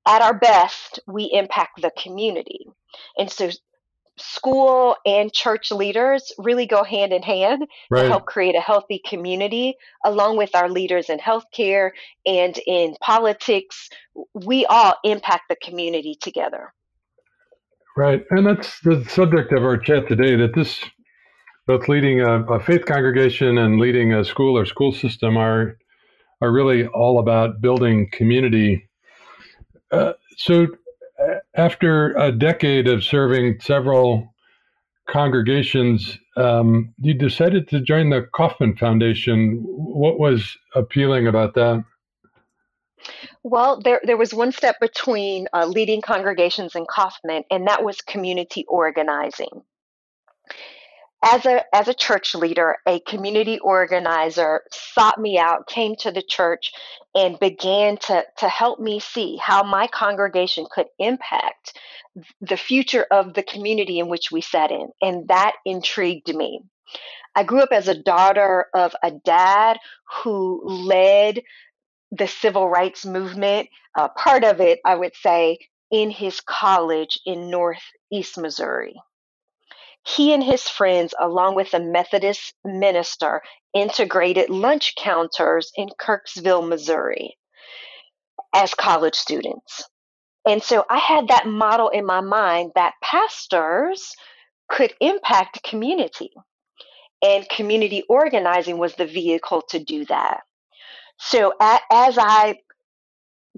at 0.06 0.22
our 0.22 0.34
best, 0.34 1.00
we 1.06 1.30
impact 1.32 1.82
the 1.82 1.90
community. 1.96 2.66
And 3.18 3.30
so 3.30 3.50
school 4.16 4.96
and 5.06 5.32
church 5.32 5.70
leaders 5.70 6.32
really 6.38 6.66
go 6.66 6.84
hand 6.84 7.12
in 7.12 7.22
hand 7.22 7.64
right. 7.90 8.02
to 8.02 8.08
help 8.08 8.26
create 8.26 8.54
a 8.54 8.60
healthy 8.60 9.00
community, 9.06 9.74
along 10.04 10.36
with 10.36 10.54
our 10.54 10.68
leaders 10.68 11.08
in 11.08 11.18
healthcare 11.18 11.90
and 12.26 12.58
in 12.66 12.96
politics. 13.00 13.88
We 14.34 14.66
all 14.66 14.94
impact 15.04 15.44
the 15.48 15.56
community 15.56 16.16
together. 16.20 16.72
Right. 17.96 18.24
And 18.30 18.46
that's 18.46 18.80
the 18.80 19.04
subject 19.08 19.52
of 19.52 19.62
our 19.64 19.76
chat 19.76 20.08
today 20.08 20.36
that 20.36 20.54
this, 20.54 20.80
both 21.66 21.88
leading 21.88 22.20
a, 22.20 22.44
a 22.44 22.60
faith 22.60 22.86
congregation 22.86 23.58
and 23.58 23.78
leading 23.78 24.12
a 24.14 24.24
school 24.24 24.56
or 24.56 24.64
school 24.64 24.92
system, 24.92 25.36
are, 25.36 25.76
are 26.40 26.52
really 26.52 26.86
all 26.86 27.18
about 27.18 27.60
building 27.60 28.08
community 28.12 28.89
uh, 29.90 30.12
so, 30.36 30.66
uh, 31.18 31.34
after 31.54 32.12
a 32.16 32.32
decade 32.32 32.88
of 32.88 33.04
serving 33.04 33.60
several 33.60 34.34
congregations, 35.08 36.18
um, 36.36 36.94
you 36.98 37.14
decided 37.14 37.68
to 37.68 37.80
join 37.80 38.10
the 38.10 38.28
Kauffman 38.34 38.76
Foundation. 38.76 39.58
What 39.62 40.18
was 40.18 40.56
appealing 40.74 41.26
about 41.26 41.54
that? 41.54 41.84
Well, 43.42 43.80
there, 43.80 44.00
there 44.04 44.16
was 44.16 44.34
one 44.34 44.52
step 44.52 44.76
between 44.80 45.48
uh, 45.52 45.66
leading 45.66 46.02
congregations 46.02 46.74
and 46.74 46.86
Kauffman, 46.86 47.44
and 47.50 47.66
that 47.66 47.82
was 47.82 48.00
community 48.02 48.64
organizing 48.68 49.62
as 51.22 51.44
a 51.44 51.64
as 51.74 51.88
a 51.88 51.94
church 51.94 52.34
leader, 52.34 52.76
a 52.86 53.00
community 53.00 53.58
organizer 53.58 54.62
sought 54.72 55.20
me 55.20 55.38
out, 55.38 55.66
came 55.66 55.94
to 55.96 56.10
the 56.10 56.22
church, 56.22 56.72
and 57.14 57.38
began 57.38 57.98
to 57.98 58.24
to 58.38 58.48
help 58.48 58.80
me 58.80 59.00
see 59.00 59.36
how 59.36 59.62
my 59.62 59.86
congregation 59.86 60.66
could 60.70 60.86
impact 60.98 61.78
the 62.40 62.56
future 62.56 63.06
of 63.10 63.34
the 63.34 63.42
community 63.42 63.98
in 63.98 64.08
which 64.08 64.30
we 64.32 64.40
sat 64.40 64.70
in, 64.70 64.88
and 65.02 65.28
that 65.28 65.52
intrigued 65.66 66.34
me. 66.34 66.62
I 67.36 67.44
grew 67.44 67.60
up 67.60 67.72
as 67.72 67.86
a 67.88 68.02
daughter 68.02 68.66
of 68.74 68.94
a 69.02 69.10
dad 69.10 69.78
who 70.22 70.62
led 70.64 71.42
the 72.10 72.26
civil 72.26 72.68
rights 72.68 73.06
movement. 73.06 73.68
Uh, 73.96 74.08
part 74.08 74.42
of 74.42 74.60
it, 74.60 74.80
I 74.84 74.96
would 74.96 75.14
say, 75.14 75.58
in 75.90 76.10
his 76.10 76.40
college 76.40 77.20
in 77.26 77.50
Northeast 77.50 78.38
Missouri. 78.38 78.94
He 80.06 80.32
and 80.32 80.42
his 80.42 80.62
friends, 80.62 81.14
along 81.20 81.56
with 81.56 81.74
a 81.74 81.80
Methodist 81.80 82.54
minister, 82.64 83.42
integrated 83.74 84.50
lunch 84.50 84.94
counters 84.96 85.70
in 85.76 85.88
Kirksville, 86.00 86.66
Missouri, 86.66 87.36
as 88.54 88.74
college 88.74 89.14
students. 89.14 89.88
And 90.48 90.62
so 90.62 90.84
I 90.88 90.98
had 90.98 91.28
that 91.28 91.46
model 91.46 91.90
in 91.90 92.06
my 92.06 92.20
mind 92.20 92.72
that 92.74 92.94
pastors 93.02 94.14
could 94.70 94.94
impact 95.00 95.62
community. 95.62 96.30
And 97.22 97.46
community 97.50 98.02
organizing 98.08 98.78
was 98.78 98.94
the 98.94 99.06
vehicle 99.06 99.62
to 99.68 99.78
do 99.84 100.06
that. 100.06 100.40
So 101.18 101.52
as 101.60 102.16
I 102.18 102.56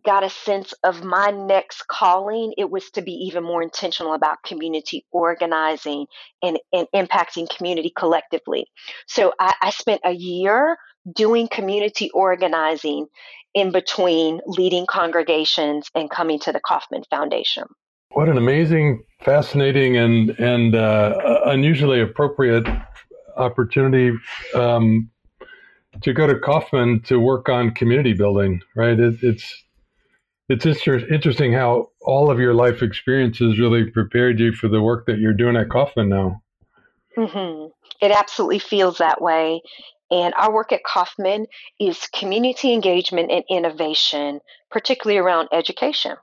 got 0.04 0.24
a 0.24 0.30
sense 0.30 0.74
of 0.84 1.04
my 1.04 1.30
next 1.30 1.86
calling, 1.88 2.52
it 2.58 2.70
was 2.70 2.90
to 2.90 3.02
be 3.02 3.12
even 3.12 3.44
more 3.44 3.62
intentional 3.62 4.14
about 4.14 4.42
community 4.42 5.04
organizing 5.10 6.06
and, 6.42 6.58
and 6.72 6.86
impacting 6.94 7.48
community 7.54 7.92
collectively. 7.96 8.66
So 9.06 9.32
I, 9.38 9.54
I 9.62 9.70
spent 9.70 10.00
a 10.04 10.12
year 10.12 10.76
doing 11.14 11.48
community 11.48 12.10
organizing 12.10 13.06
in 13.54 13.70
between 13.70 14.40
leading 14.46 14.86
congregations 14.86 15.88
and 15.94 16.10
coming 16.10 16.38
to 16.40 16.52
the 16.52 16.60
Kauffman 16.60 17.02
Foundation. 17.10 17.64
What 18.10 18.28
an 18.28 18.36
amazing, 18.36 19.02
fascinating, 19.20 19.96
and 19.96 20.30
and 20.38 20.74
uh, 20.74 21.40
unusually 21.46 22.00
appropriate 22.00 22.66
opportunity 23.36 24.12
um, 24.54 25.10
to 26.02 26.12
go 26.12 26.26
to 26.26 26.38
Kauffman 26.38 27.00
to 27.04 27.18
work 27.18 27.48
on 27.48 27.70
community 27.70 28.12
building. 28.12 28.60
Right? 28.76 29.00
It, 29.00 29.22
it's 29.22 29.64
it's 30.52 30.66
inter- 30.66 31.06
interesting 31.08 31.54
how 31.54 31.88
all 32.02 32.30
of 32.30 32.38
your 32.38 32.52
life 32.52 32.82
experiences 32.82 33.58
really 33.58 33.90
prepared 33.90 34.38
you 34.38 34.52
for 34.52 34.68
the 34.68 34.82
work 34.82 35.06
that 35.06 35.18
you're 35.18 35.32
doing 35.32 35.56
at 35.56 35.70
Kauffman 35.70 36.10
now. 36.10 36.42
Mm-hmm. 37.16 37.68
It 38.04 38.12
absolutely 38.12 38.58
feels 38.58 38.98
that 38.98 39.22
way. 39.22 39.62
And 40.10 40.34
our 40.34 40.52
work 40.52 40.72
at 40.72 40.84
Kauffman 40.84 41.46
is 41.80 42.06
community 42.14 42.74
engagement 42.74 43.30
and 43.30 43.44
innovation, 43.48 44.40
particularly 44.70 45.18
around 45.18 45.48
education. 45.52 46.16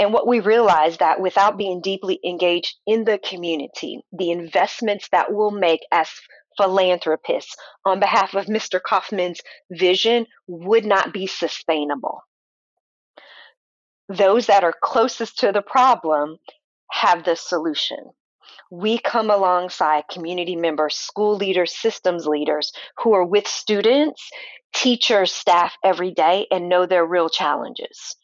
And 0.00 0.12
what 0.12 0.26
we 0.26 0.40
realize 0.40 0.96
that 0.96 1.20
without 1.20 1.56
being 1.56 1.80
deeply 1.80 2.18
engaged 2.26 2.74
in 2.88 3.04
the 3.04 3.18
community, 3.18 4.00
the 4.10 4.32
investments 4.32 5.08
that 5.12 5.32
we'll 5.32 5.52
make 5.52 5.82
as 5.92 6.08
philanthropists 6.56 7.54
on 7.84 8.00
behalf 8.00 8.34
of 8.34 8.46
Mr. 8.46 8.80
Kauffman's 8.82 9.40
vision 9.70 10.26
would 10.48 10.84
not 10.84 11.12
be 11.12 11.28
sustainable 11.28 12.20
those 14.08 14.46
that 14.46 14.64
are 14.64 14.74
closest 14.82 15.38
to 15.40 15.52
the 15.52 15.62
problem 15.62 16.36
have 16.90 17.24
the 17.24 17.36
solution. 17.36 17.98
We 18.70 18.98
come 18.98 19.30
alongside 19.30 20.04
community 20.10 20.56
members, 20.56 20.96
school 20.96 21.36
leaders, 21.36 21.76
systems 21.76 22.26
leaders 22.26 22.72
who 22.98 23.12
are 23.14 23.24
with 23.24 23.46
students, 23.46 24.28
teachers, 24.74 25.32
staff 25.32 25.74
every 25.84 26.10
day 26.10 26.46
and 26.50 26.68
know 26.68 26.86
their 26.86 27.06
real 27.06 27.28
challenges. 27.28 28.16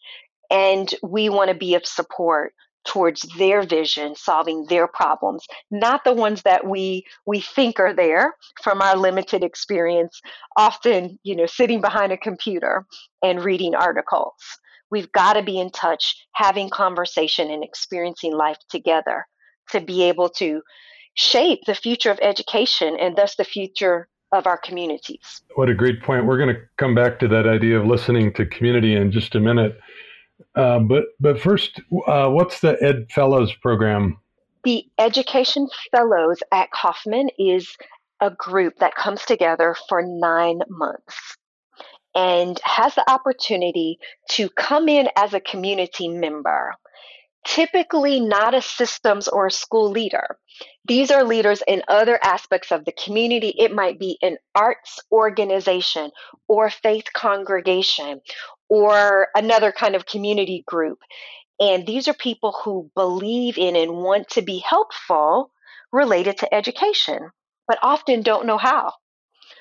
And 0.50 0.92
we 1.02 1.28
want 1.28 1.48
to 1.48 1.54
be 1.54 1.74
of 1.74 1.86
support 1.86 2.52
towards 2.84 3.22
their 3.36 3.62
vision 3.62 4.14
solving 4.16 4.64
their 4.66 4.86
problems 4.88 5.46
not 5.70 6.02
the 6.04 6.12
ones 6.14 6.42
that 6.42 6.66
we 6.66 7.04
we 7.26 7.38
think 7.38 7.78
are 7.78 7.92
there 7.92 8.34
from 8.62 8.80
our 8.80 8.96
limited 8.96 9.44
experience 9.44 10.20
often 10.56 11.18
you 11.22 11.36
know 11.36 11.44
sitting 11.44 11.82
behind 11.82 12.10
a 12.10 12.16
computer 12.16 12.86
and 13.22 13.44
reading 13.44 13.74
articles 13.74 14.58
we've 14.90 15.10
got 15.12 15.34
to 15.34 15.42
be 15.42 15.58
in 15.58 15.70
touch, 15.70 16.26
having 16.32 16.70
conversation 16.70 17.50
and 17.50 17.64
experiencing 17.64 18.32
life 18.32 18.58
together 18.68 19.26
to 19.70 19.80
be 19.80 20.02
able 20.04 20.28
to 20.28 20.62
shape 21.14 21.60
the 21.66 21.74
future 21.74 22.10
of 22.10 22.18
education 22.22 22.96
and 22.98 23.16
thus 23.16 23.36
the 23.36 23.44
future 23.44 24.08
of 24.32 24.46
our 24.46 24.58
communities. 24.58 25.42
What 25.54 25.68
a 25.68 25.74
great 25.74 26.02
point. 26.02 26.26
We're 26.26 26.38
going 26.38 26.54
to 26.54 26.60
come 26.76 26.94
back 26.94 27.18
to 27.20 27.28
that 27.28 27.46
idea 27.46 27.78
of 27.78 27.86
listening 27.86 28.32
to 28.34 28.46
community 28.46 28.94
in 28.94 29.10
just 29.10 29.34
a 29.34 29.40
minute. 29.40 29.78
Uh, 30.54 30.78
but 30.78 31.04
but 31.18 31.40
first, 31.40 31.80
uh, 32.06 32.28
what's 32.28 32.60
the 32.60 32.76
Ed 32.82 33.06
Fellows 33.10 33.52
program? 33.60 34.18
The 34.64 34.84
Education 34.98 35.68
Fellows 35.90 36.38
at 36.52 36.70
Kauffman 36.70 37.30
is 37.38 37.76
a 38.20 38.30
group 38.30 38.76
that 38.78 38.94
comes 38.94 39.24
together 39.24 39.74
for 39.88 40.02
nine 40.02 40.60
months 40.68 41.36
and 42.14 42.60
has 42.64 42.94
the 42.94 43.10
opportunity 43.10 43.98
to 44.30 44.48
come 44.50 44.88
in 44.88 45.08
as 45.16 45.34
a 45.34 45.40
community 45.40 46.08
member 46.08 46.74
typically 47.44 48.20
not 48.20 48.54
a 48.54 48.62
systems 48.62 49.28
or 49.28 49.46
a 49.46 49.50
school 49.50 49.90
leader. 49.90 50.38
These 50.86 51.10
are 51.10 51.24
leaders 51.24 51.62
in 51.66 51.82
other 51.88 52.18
aspects 52.22 52.70
of 52.70 52.84
the 52.84 52.92
community. 52.92 53.54
It 53.56 53.72
might 53.72 53.98
be 53.98 54.18
an 54.22 54.38
arts 54.54 54.98
organization 55.10 56.10
or 56.48 56.70
faith 56.70 57.06
congregation 57.14 58.20
or 58.68 59.28
another 59.34 59.72
kind 59.72 59.94
of 59.94 60.06
community 60.06 60.64
group. 60.66 60.98
And 61.58 61.86
these 61.86 62.08
are 62.08 62.14
people 62.14 62.56
who 62.64 62.90
believe 62.94 63.58
in 63.58 63.76
and 63.76 63.98
want 63.98 64.28
to 64.30 64.42
be 64.42 64.58
helpful 64.58 65.50
related 65.92 66.38
to 66.38 66.54
education, 66.54 67.30
but 67.66 67.78
often 67.82 68.22
don't 68.22 68.46
know 68.46 68.58
how. 68.58 68.92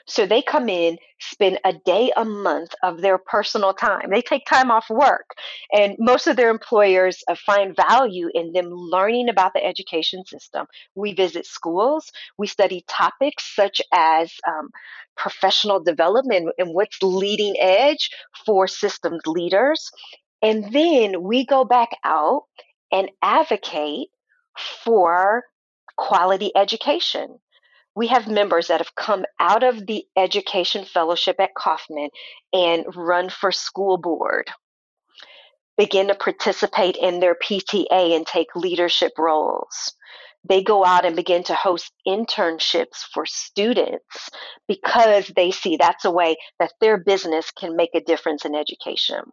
So 0.08 0.26
they 0.26 0.42
come 0.42 0.70
in, 0.70 0.98
spend 1.20 1.60
a 1.66 1.74
day 1.74 2.12
a 2.16 2.26
month 2.26 2.74
of 2.84 3.02
their 3.02 3.18
personal 3.18 3.74
time. 3.74 4.10
They 4.12 4.22
take 4.22 4.46
time 4.46 4.72
off 4.72 4.90
work. 4.90 5.30
And 5.74 5.96
most 6.00 6.28
of 6.28 6.36
their 6.36 6.50
employers 6.50 7.24
uh, 7.28 7.36
find 7.36 7.76
value 7.76 8.30
in 8.34 8.52
them 8.54 8.70
learning 8.72 9.30
about 9.30 9.54
the 9.54 9.64
education 9.64 10.26
system. 10.26 10.66
We 10.96 11.14
visit 11.14 11.46
schools, 11.46 12.12
we 12.38 12.48
study 12.48 12.84
topics 12.88 13.56
such 13.56 13.82
as 13.94 14.34
um, 14.48 14.70
professional 15.18 15.82
development 15.82 16.54
and 16.58 16.74
what's 16.74 17.02
leading 17.02 17.56
edge 17.60 18.10
for 18.46 18.68
systems 18.68 19.22
leaders. 19.26 19.92
And 20.42 20.72
then 20.74 21.24
we 21.24 21.46
go 21.46 21.66
back 21.66 21.90
out 22.04 22.44
and 22.92 23.10
advocate 23.22 24.10
for 24.84 25.44
quality 25.98 26.52
education 26.56 27.40
we 28.00 28.08
have 28.08 28.30
members 28.30 28.68
that 28.68 28.80
have 28.80 28.96
come 28.96 29.26
out 29.42 29.62
of 29.62 29.86
the 29.86 30.06
education 30.16 30.86
fellowship 30.86 31.36
at 31.38 31.54
Kauffman 31.54 32.08
and 32.54 32.86
run 32.96 33.30
for 33.30 33.52
school 33.52 33.98
board, 33.98 34.50
begin 35.78 36.08
to 36.08 36.16
participate 36.16 36.96
in 36.96 37.20
their 37.20 37.36
PTA 37.36 38.16
and 38.16 38.26
take 38.26 38.56
leadership 38.56 39.12
roles. 39.18 39.94
They 40.48 40.64
go 40.64 40.86
out 40.86 41.04
and 41.04 41.14
begin 41.14 41.44
to 41.44 41.54
host 41.54 41.92
internships 42.08 43.04
for 43.14 43.26
students 43.26 44.30
because 44.66 45.30
they 45.36 45.52
see 45.52 45.76
that's 45.76 46.06
a 46.06 46.12
way 46.12 46.38
that 46.58 46.72
their 46.80 46.98
business 46.98 47.52
can 47.52 47.76
make 47.76 47.94
a 47.94 48.00
difference 48.00 48.46
in 48.46 48.56
education. 48.56 49.24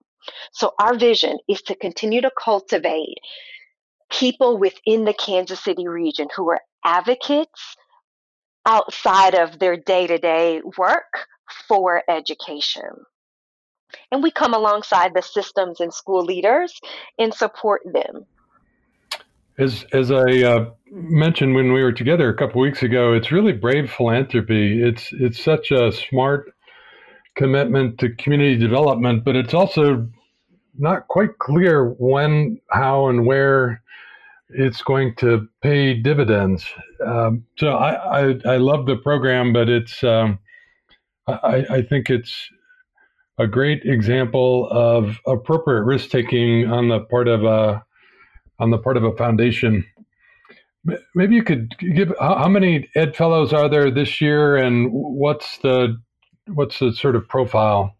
So, 0.50 0.72
our 0.80 0.98
vision 0.98 1.38
is 1.48 1.62
to 1.62 1.76
continue 1.76 2.20
to 2.20 2.32
cultivate 2.36 3.18
people 4.10 4.58
within 4.58 5.04
the 5.04 5.14
Kansas 5.14 5.62
City 5.62 5.86
region 5.86 6.26
who 6.34 6.50
are 6.50 6.60
advocates 6.84 7.76
outside 8.66 9.34
of 9.34 9.58
their 9.58 9.76
day 9.76 10.06
to 10.06 10.18
day 10.18 10.60
work 10.76 11.26
for 11.68 12.02
education. 12.08 12.90
And 14.10 14.22
we 14.22 14.30
come 14.30 14.52
alongside 14.52 15.14
the 15.14 15.22
systems 15.22 15.80
and 15.80 15.94
school 15.94 16.24
leaders 16.24 16.78
and 17.18 17.32
support 17.32 17.82
them. 17.84 18.26
As, 19.58 19.86
as 19.92 20.10
I 20.10 20.42
uh, 20.42 20.70
mentioned 20.90 21.54
when 21.54 21.72
we 21.72 21.82
were 21.82 21.92
together 21.92 22.28
a 22.28 22.36
couple 22.36 22.60
weeks 22.60 22.82
ago, 22.82 23.14
it's 23.14 23.32
really 23.32 23.52
brave 23.52 23.90
philanthropy. 23.90 24.82
It's 24.82 25.08
it's 25.12 25.42
such 25.42 25.70
a 25.70 25.92
smart 25.92 26.52
commitment 27.36 27.98
to 28.00 28.10
community 28.16 28.58
development, 28.58 29.24
but 29.24 29.34
it's 29.34 29.54
also 29.54 30.08
not 30.78 31.08
quite 31.08 31.38
clear 31.38 31.94
when, 31.98 32.60
how, 32.70 33.08
and 33.08 33.24
where 33.24 33.82
it's 34.50 34.82
going 34.82 35.14
to 35.16 35.48
pay 35.62 35.94
dividends. 35.94 36.64
Um, 37.04 37.44
so 37.58 37.70
I, 37.70 38.30
I, 38.30 38.34
I 38.46 38.56
love 38.56 38.86
the 38.86 38.96
program, 38.96 39.52
but 39.52 39.68
it's 39.68 40.02
um, 40.04 40.38
I, 41.26 41.64
I 41.70 41.82
think 41.82 42.10
it's 42.10 42.48
a 43.38 43.46
great 43.46 43.82
example 43.84 44.68
of 44.70 45.18
appropriate 45.26 45.82
risk 45.82 46.10
taking 46.10 46.70
on 46.70 46.88
the 46.88 47.00
part 47.00 47.28
of 47.28 47.44
a 47.44 47.84
on 48.58 48.70
the 48.70 48.78
part 48.78 48.96
of 48.96 49.04
a 49.04 49.14
foundation. 49.16 49.84
Maybe 51.14 51.34
you 51.34 51.42
could 51.42 51.76
give 51.78 52.12
how 52.20 52.48
many 52.48 52.88
Ed 52.94 53.16
Fellows 53.16 53.52
are 53.52 53.68
there 53.68 53.90
this 53.90 54.20
year, 54.20 54.56
and 54.56 54.88
what's 54.92 55.58
the 55.58 56.00
what's 56.46 56.78
the 56.78 56.92
sort 56.92 57.16
of 57.16 57.28
profile? 57.28 57.96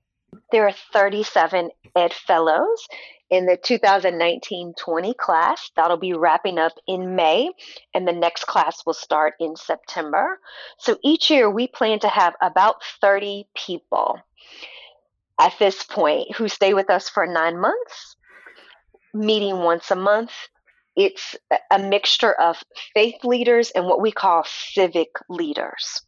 There 0.53 0.67
are 0.67 0.75
37 0.93 1.71
Ed 1.97 2.13
Fellows, 2.13 2.87
in 3.31 3.47
the 3.47 3.57
2019 3.57 4.75
20 4.79 5.15
class. 5.15 5.71
That'll 5.77 5.97
be 5.97 6.13
wrapping 6.13 6.59
up 6.59 6.73
in 6.87 7.17
May, 7.17 7.51
and 7.95 8.07
the 8.07 8.13
next 8.13 8.47
class 8.47 8.83
will 8.87 8.95
start 8.95 9.35
in 9.41 9.57
September. 9.57 10.39
So 10.79 10.99
each 11.03 11.31
year 11.31 11.51
we 11.51 11.67
plan 11.67 11.99
to 12.01 12.09
have 12.09 12.35
about 12.41 12.77
30 13.01 13.49
people 13.55 14.19
at 15.41 15.55
this 15.59 15.83
point 15.85 16.35
who 16.37 16.49
stay 16.49 16.75
with 16.75 16.91
us 16.91 17.09
for 17.09 17.27
nine 17.27 17.59
months, 17.61 18.17
meeting 19.13 19.59
once 19.59 19.91
a 19.91 19.97
month. 19.97 20.33
It's 20.97 21.37
a 21.71 21.79
mixture 21.79 22.33
of 22.33 22.57
faith 22.95 23.23
leaders 23.23 23.71
and 23.71 23.85
what 23.85 24.01
we 24.01 24.13
call 24.13 24.45
civic 24.47 25.11
leaders. 25.29 26.01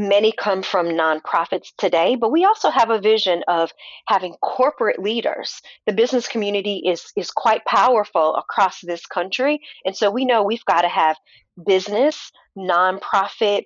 Many 0.00 0.30
come 0.30 0.62
from 0.62 0.90
nonprofits 0.90 1.72
today, 1.76 2.14
but 2.14 2.30
we 2.30 2.44
also 2.44 2.70
have 2.70 2.88
a 2.88 3.00
vision 3.00 3.42
of 3.48 3.72
having 4.06 4.34
corporate 4.40 5.00
leaders. 5.00 5.60
The 5.86 5.92
business 5.92 6.28
community 6.28 6.82
is, 6.86 7.12
is 7.16 7.32
quite 7.32 7.64
powerful 7.64 8.36
across 8.36 8.80
this 8.80 9.04
country. 9.06 9.60
And 9.84 9.96
so 9.96 10.08
we 10.08 10.24
know 10.24 10.44
we've 10.44 10.64
got 10.66 10.82
to 10.82 10.88
have 10.88 11.16
business, 11.66 12.30
nonprofit, 12.56 13.64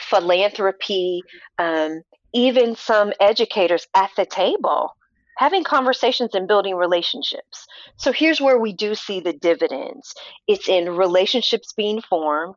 philanthropy, 0.00 1.22
um, 1.58 2.02
even 2.32 2.74
some 2.74 3.12
educators 3.20 3.86
at 3.94 4.10
the 4.16 4.26
table 4.26 4.90
having 5.36 5.64
conversations 5.64 6.34
and 6.34 6.46
building 6.46 6.76
relationships. 6.76 7.66
So 7.96 8.12
here's 8.12 8.40
where 8.40 8.58
we 8.58 8.72
do 8.72 8.94
see 8.94 9.20
the 9.20 9.32
dividends 9.32 10.14
it's 10.46 10.68
in 10.68 10.96
relationships 10.96 11.72
being 11.76 12.00
formed, 12.02 12.56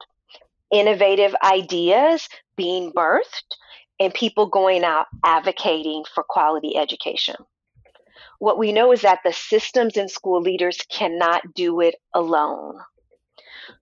innovative 0.72 1.36
ideas 1.44 2.28
being 2.56 2.92
birthed 2.92 3.56
and 4.00 4.14
people 4.14 4.48
going 4.48 4.84
out 4.84 5.08
advocating 5.24 6.04
for 6.14 6.24
quality 6.28 6.78
education. 6.78 7.36
What 8.40 8.60
we 8.60 8.72
know 8.72 8.92
is 8.92 9.02
that 9.02 9.20
the 9.24 9.34
systems 9.34 9.98
and 9.98 10.10
school 10.10 10.42
leaders 10.42 10.78
cannot 10.90 11.42
do 11.56 11.82
it 11.82 11.96
alone. 12.14 12.80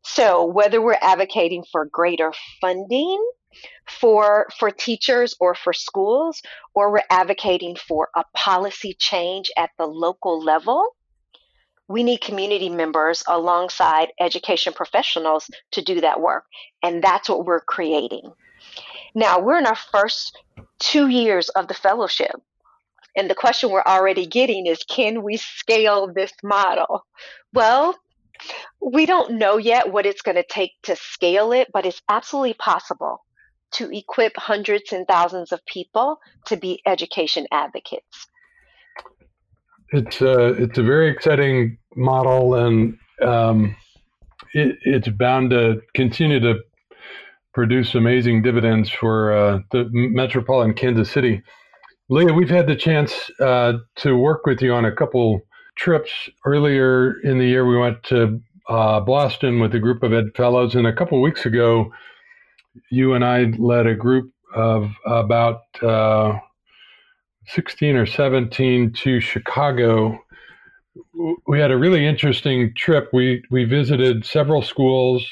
So, 0.04 0.45
whether 0.45 0.82
we're 0.82 0.98
advocating 1.02 1.63
for 1.71 1.86
greater 1.86 2.34
funding 2.62 3.24
for, 3.88 4.48
for 4.58 4.71
teachers 4.71 5.36
or 5.39 5.56
for 5.56 5.74
schools, 5.74 6.41
or 6.74 6.91
we're 6.91 7.02
advocating 7.10 7.76
for 7.76 8.10
a 8.15 8.24
policy 8.34 8.95
change 8.98 9.52
at 9.58 9.69
the 9.78 9.86
local 9.86 10.41
level, 10.41 10.95
we 11.88 12.04
need 12.04 12.21
community 12.21 12.69
members 12.69 13.24
alongside 13.28 14.12
education 14.19 14.74
professionals 14.74 15.50
to 15.71 15.82
do 15.82 16.02
that 16.02 16.21
work. 16.21 16.45
And 16.84 17.04
that's 17.04 17.30
what 17.30 17.45
we're 17.45 17.62
creating. 17.62 18.32
Now, 19.13 19.39
we're 19.39 19.58
in 19.58 19.67
our 19.67 19.76
first 19.76 20.38
two 20.80 21.08
years 21.08 21.50
of 21.50 21.67
the 21.67 21.74
fellowship. 21.74 22.36
And 23.15 23.30
the 23.30 23.36
question 23.36 23.69
we're 23.69 23.82
already 23.82 24.26
getting 24.26 24.65
is 24.67 24.84
can 24.89 25.24
we 25.24 25.38
scale 25.38 26.12
this 26.13 26.34
model? 26.43 27.06
Well, 27.54 27.95
we 28.82 29.06
don't 29.06 29.36
know 29.36 29.58
yet 29.58 29.91
what 29.91 30.06
it's 30.06 30.21
going 30.21 30.36
to 30.36 30.43
take 30.43 30.71
to 30.84 30.95
scale 30.98 31.54
it, 31.54 31.69
but 31.71 31.86
it's 31.86 32.02
absolutely 32.10 32.56
possible 32.56 33.24
to 33.71 33.95
equip 33.95 34.36
hundreds 34.36 34.91
and 34.91 35.08
thousands 35.08 35.52
of 35.52 35.65
people 35.65 36.19
to 36.48 36.58
be 36.58 36.82
education 36.86 37.48
advocates. 37.52 38.28
It's 39.91 40.21
a, 40.21 40.32
uh, 40.32 40.54
it's 40.54 40.78
a 40.78 40.84
very 40.84 41.10
exciting 41.10 41.78
model, 41.95 42.56
and 42.56 42.98
um, 43.21 43.76
it, 44.54 44.78
it's 44.82 45.08
bound 45.10 45.52
to 45.52 45.82
continue 45.93 46.39
to 46.39 46.56
produce 47.54 47.95
amazing 47.95 48.41
dividends 48.41 48.89
for 48.89 49.32
uh, 49.32 49.60
the 49.71 49.88
metropolitan 49.91 50.74
Kansas 50.74 51.10
City. 51.10 51.41
Lia, 52.10 52.34
we've 52.34 52.50
had 52.50 52.67
the 52.67 52.76
chance 52.76 53.32
uh, 53.39 53.74
to 53.98 54.17
work 54.17 54.45
with 54.45 54.62
you 54.62 54.74
on 54.74 54.86
a 54.86 54.91
couple 54.91 55.41
trips. 55.76 56.12
Earlier 56.45 57.19
in 57.21 57.38
the 57.38 57.45
year, 57.45 57.65
we 57.65 57.78
went 57.78 58.04
to 58.04 58.41
uh, 58.67 59.00
Boston 59.00 59.60
with 59.60 59.74
a 59.76 59.80
group 59.80 60.04
of 60.04 60.13
Ed 60.13 60.36
Fellows, 60.36 60.76
and 60.76 60.88
a 60.88 60.93
couple 60.93 61.21
weeks 61.21 61.45
ago, 61.45 61.91
you 62.89 63.13
and 63.13 63.24
I 63.24 63.54
led 63.58 63.88
a 63.88 63.95
group 63.95 64.32
of 64.54 64.89
about 65.06 65.62
uh, 65.82 66.39
16 67.47 67.95
or 67.95 68.05
17 68.05 68.93
to 68.93 69.19
Chicago. 69.19 70.19
We 71.47 71.60
had 71.60 71.71
a 71.71 71.77
really 71.77 72.05
interesting 72.05 72.73
trip. 72.75 73.10
We 73.13 73.43
we 73.49 73.65
visited 73.65 74.25
several 74.25 74.62
schools 74.62 75.25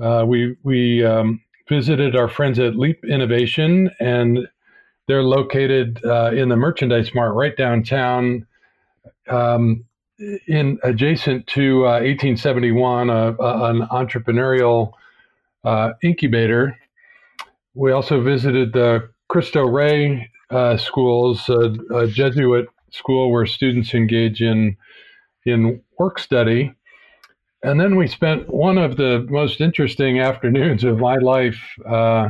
uh, 0.00 0.24
we 0.26 0.56
we 0.62 1.04
um, 1.04 1.40
visited 1.68 2.16
our 2.16 2.28
friends 2.28 2.58
at 2.58 2.76
Leap 2.76 3.04
Innovation, 3.04 3.90
and 4.00 4.48
they're 5.06 5.22
located 5.22 6.04
uh, 6.04 6.32
in 6.32 6.48
the 6.48 6.56
Merchandise 6.56 7.14
Mart 7.14 7.34
right 7.34 7.56
downtown, 7.56 8.46
um, 9.28 9.84
in 10.48 10.78
adjacent 10.82 11.46
to 11.48 11.86
uh, 11.86 12.00
1871, 12.00 13.10
an 13.10 13.36
entrepreneurial 13.88 14.92
uh, 15.64 15.92
incubator. 16.02 16.76
We 17.74 17.92
also 17.92 18.20
visited 18.20 18.72
the 18.72 19.10
Cristo 19.28 19.66
Rey 19.66 20.30
uh, 20.50 20.76
schools, 20.76 21.48
a 21.48 22.06
Jesuit 22.06 22.68
school 22.90 23.30
where 23.30 23.46
students 23.46 23.94
engage 23.94 24.40
in 24.40 24.76
in 25.46 25.82
work 25.98 26.18
study. 26.18 26.74
And 27.62 27.80
then 27.80 27.96
we 27.96 28.06
spent 28.06 28.48
one 28.52 28.78
of 28.78 28.96
the 28.96 29.26
most 29.28 29.60
interesting 29.60 30.20
afternoons 30.20 30.84
of 30.84 30.98
my 30.98 31.16
life 31.16 31.60
uh, 31.86 32.28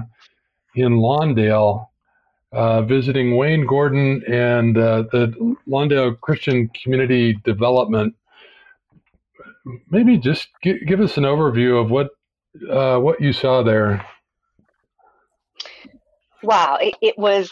in 0.74 0.94
Lawndale, 0.98 1.88
uh, 2.52 2.82
visiting 2.82 3.36
Wayne 3.36 3.66
Gordon 3.66 4.22
and 4.28 4.78
uh, 4.78 5.04
the 5.10 5.56
Lawndale 5.68 6.18
Christian 6.20 6.70
Community 6.82 7.34
Development. 7.44 8.14
Maybe 9.90 10.18
just 10.18 10.48
g- 10.62 10.84
give 10.86 11.00
us 11.00 11.16
an 11.16 11.24
overview 11.24 11.82
of 11.82 11.90
what 11.90 12.10
uh, 12.70 12.98
what 12.98 13.20
you 13.20 13.32
saw 13.32 13.62
there. 13.62 14.06
Wow, 16.44 16.76
it, 16.80 16.94
it 17.00 17.18
was 17.18 17.50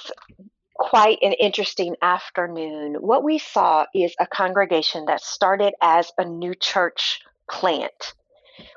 quite 0.83 1.19
an 1.23 1.33
interesting 1.35 1.95
afternoon. 2.03 2.95
What 2.95 3.23
we 3.23 3.39
saw 3.39 3.87
is 3.95 4.17
a 4.19 4.27
congregation 4.27 5.05
that 5.07 5.21
started 5.21 5.75
as 5.81 6.11
a 6.19 6.25
new 6.25 6.57
church 6.57 7.21
plant, 7.49 8.15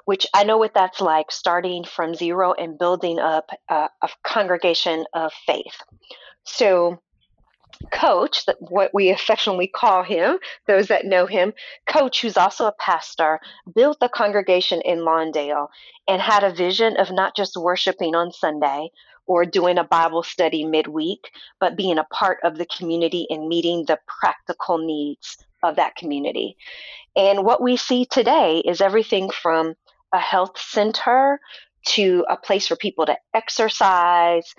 which 0.06 0.28
I 0.32 0.44
know 0.44 0.58
what 0.58 0.76
that's 0.76 1.02
like 1.02 1.32
starting 1.32 1.84
from 1.84 2.14
zero 2.14 2.54
and 2.54 2.78
building 2.78 3.18
up 3.18 3.50
a, 3.70 3.90
a 4.04 4.10
congregation 4.24 5.06
of 5.16 5.34
faith. 5.48 5.82
So, 6.44 7.02
Coach, 7.92 8.46
that 8.46 8.58
what 8.60 8.94
we 8.94 9.10
affectionately 9.18 9.68
call 9.68 10.04
him, 10.04 10.38
those 10.68 10.90
that 10.90 11.06
know 11.06 11.26
him, 11.26 11.54
Coach, 11.88 12.22
who's 12.22 12.38
also 12.38 12.68
a 12.68 12.76
pastor, 12.80 13.40
built 13.74 14.00
the 14.00 14.10
congregation 14.10 14.80
in 14.82 15.00
Lawndale 15.00 15.70
and 16.08 16.22
had 16.22 16.44
a 16.44 16.54
vision 16.54 16.98
of 16.98 17.12
not 17.12 17.36
just 17.36 17.58
worshiping 17.58 18.14
on 18.14 18.32
Sunday 18.32 18.92
or 19.28 19.46
doing 19.46 19.78
a 19.78 19.84
Bible 19.84 20.24
study 20.24 20.66
midweek, 20.66 21.32
but 21.60 21.78
being 21.78 21.98
a 21.98 22.06
part 22.06 22.40
of 22.44 22.58
the 22.58 22.66
community 22.66 23.28
and 23.30 23.48
meeting 23.48 23.86
the 23.86 24.00
practical 24.08 24.78
needs 24.78 25.38
of 25.64 25.78
that 25.78 25.96
community. 25.96 26.58
And 27.16 27.44
what 27.46 27.62
we 27.62 27.78
see 27.78 28.06
today 28.06 28.60
is 28.60 28.82
everything 28.82 29.30
from 29.30 29.76
a 30.14 30.20
health 30.20 30.60
center 30.60 31.40
to 31.88 32.26
a 32.30 32.38
place 32.38 32.68
for 32.68 32.76
people 32.76 33.06
to 33.06 33.18
exercise, 33.34 34.54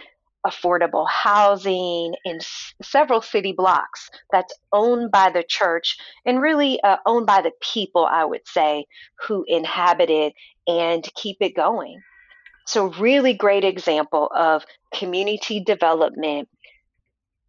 affordable 0.47 1.09
housing 1.09 2.15
in 2.25 2.37
s- 2.37 2.75
several 2.83 3.21
city 3.21 3.53
blocks 3.53 4.09
that's 4.31 4.55
owned 4.73 5.11
by 5.11 5.31
the 5.31 5.43
church 5.43 5.97
and 6.25 6.41
really 6.41 6.81
uh, 6.83 6.99
owned 7.05 7.27
by 7.27 7.43
the 7.43 7.53
people, 7.61 8.07
I 8.07 8.25
would 8.25 8.47
say, 8.47 8.87
who 9.27 9.45
inhabit 9.49 10.11
it 10.11 10.35
and 10.69 11.09
keep 11.15 11.39
it 11.41 11.57
going. 11.57 12.01
So, 12.67 12.91
really 12.95 13.33
great 13.35 13.65
example 13.65 14.31
of 14.35 14.65
community 14.93 15.61
development 15.61 16.49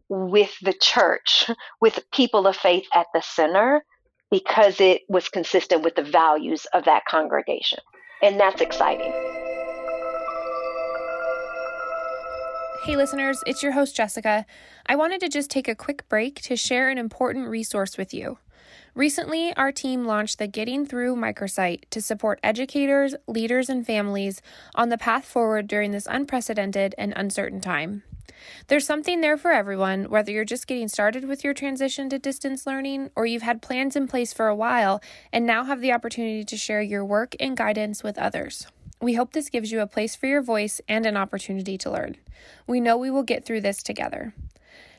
with 0.10 0.54
the 0.62 0.74
church, 0.74 1.50
with 1.82 2.00
people 2.14 2.48
of 2.48 2.56
faith 2.56 2.86
at 2.94 3.08
the 3.14 3.22
center, 3.22 3.84
because 4.30 4.80
it 4.80 5.02
was 5.10 5.30
consistent 5.30 5.84
with 5.84 5.96
the 5.96 6.04
values 6.04 6.68
of 6.74 6.86
that 6.86 7.04
congregation. 7.10 7.80
And 8.22 8.40
that's 8.40 8.62
exciting. 8.62 9.12
Hey, 12.84 12.96
listeners, 12.96 13.44
it's 13.46 13.64
your 13.64 13.74
host, 13.74 13.96
Jessica. 13.96 14.46
I 14.86 14.96
wanted 14.96 15.20
to 15.22 15.30
just 15.30 15.50
take 15.50 15.68
a 15.68 15.76
quick 15.76 16.08
break 16.08 16.42
to 16.44 16.56
share 16.56 16.90
an 16.90 16.98
important 16.98 17.48
resource 17.50 17.98
with 17.98 18.14
you. 18.14 18.38
Recently, 18.96 19.56
our 19.56 19.72
team 19.72 20.06
launched 20.06 20.40
the 20.40 20.48
Getting 20.48 20.86
Through 20.86 21.16
microsite 21.16 21.84
to 21.92 22.02
support 22.02 22.40
educators, 22.42 23.16
leaders, 23.28 23.70
and 23.70 23.86
families 23.86 24.42
on 24.76 24.90
the 24.90 24.98
path 24.98 25.26
forward 25.26 25.68
during 25.68 25.92
this 25.92 26.08
unprecedented 26.10 26.96
and 26.98 27.14
uncertain 27.16 27.62
time. 27.62 28.04
There's 28.68 28.86
something 28.86 29.22
there 29.22 29.38
for 29.38 29.52
everyone, 29.52 30.10
whether 30.10 30.32
you're 30.32 30.46
just 30.46 30.68
getting 30.68 30.88
started 30.88 31.26
with 31.26 31.44
your 31.44 31.54
transition 31.54 32.10
to 32.10 32.20
distance 32.20 32.66
learning 32.66 33.10
or 33.16 33.26
you've 33.26 33.42
had 33.42 33.62
plans 33.62 33.96
in 33.96 34.08
place 34.08 34.34
for 34.34 34.48
a 34.48 34.56
while 34.56 35.02
and 35.32 35.46
now 35.46 35.64
have 35.64 35.82
the 35.82 35.92
opportunity 35.92 36.44
to 36.44 36.58
share 36.58 36.82
your 36.82 37.06
work 37.06 37.36
and 37.40 37.58
guidance 37.58 38.04
with 38.04 38.18
others. 38.18 38.68
We 39.00 39.14
hope 39.14 39.34
this 39.34 39.50
gives 39.50 39.72
you 39.72 39.82
a 39.82 39.88
place 39.88 40.16
for 40.16 40.26
your 40.26 40.42
voice 40.42 40.82
and 40.88 41.06
an 41.06 41.18
opportunity 41.18 41.78
to 41.80 41.92
learn. 41.92 42.18
We 42.66 42.80
know 42.80 42.98
we 42.98 43.12
will 43.12 43.24
get 43.24 43.46
through 43.46 43.62
this 43.62 43.84
together. 43.84 44.34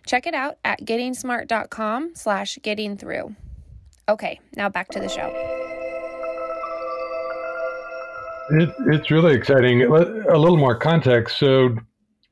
Check 0.06 0.26
it 0.26 0.34
out 0.34 0.58
at 0.64 0.80
gettingsmart.com 0.80 2.12
slash 2.14 2.58
getting 2.62 2.96
through. 2.96 3.34
Okay, 4.08 4.40
now 4.56 4.68
back 4.68 4.88
to 4.90 5.00
the 5.00 5.08
show. 5.08 5.28
It, 8.50 8.74
it's 8.86 9.10
really 9.10 9.34
exciting. 9.34 9.82
A 9.82 10.38
little 10.38 10.56
more 10.56 10.74
context. 10.74 11.38
So, 11.38 11.76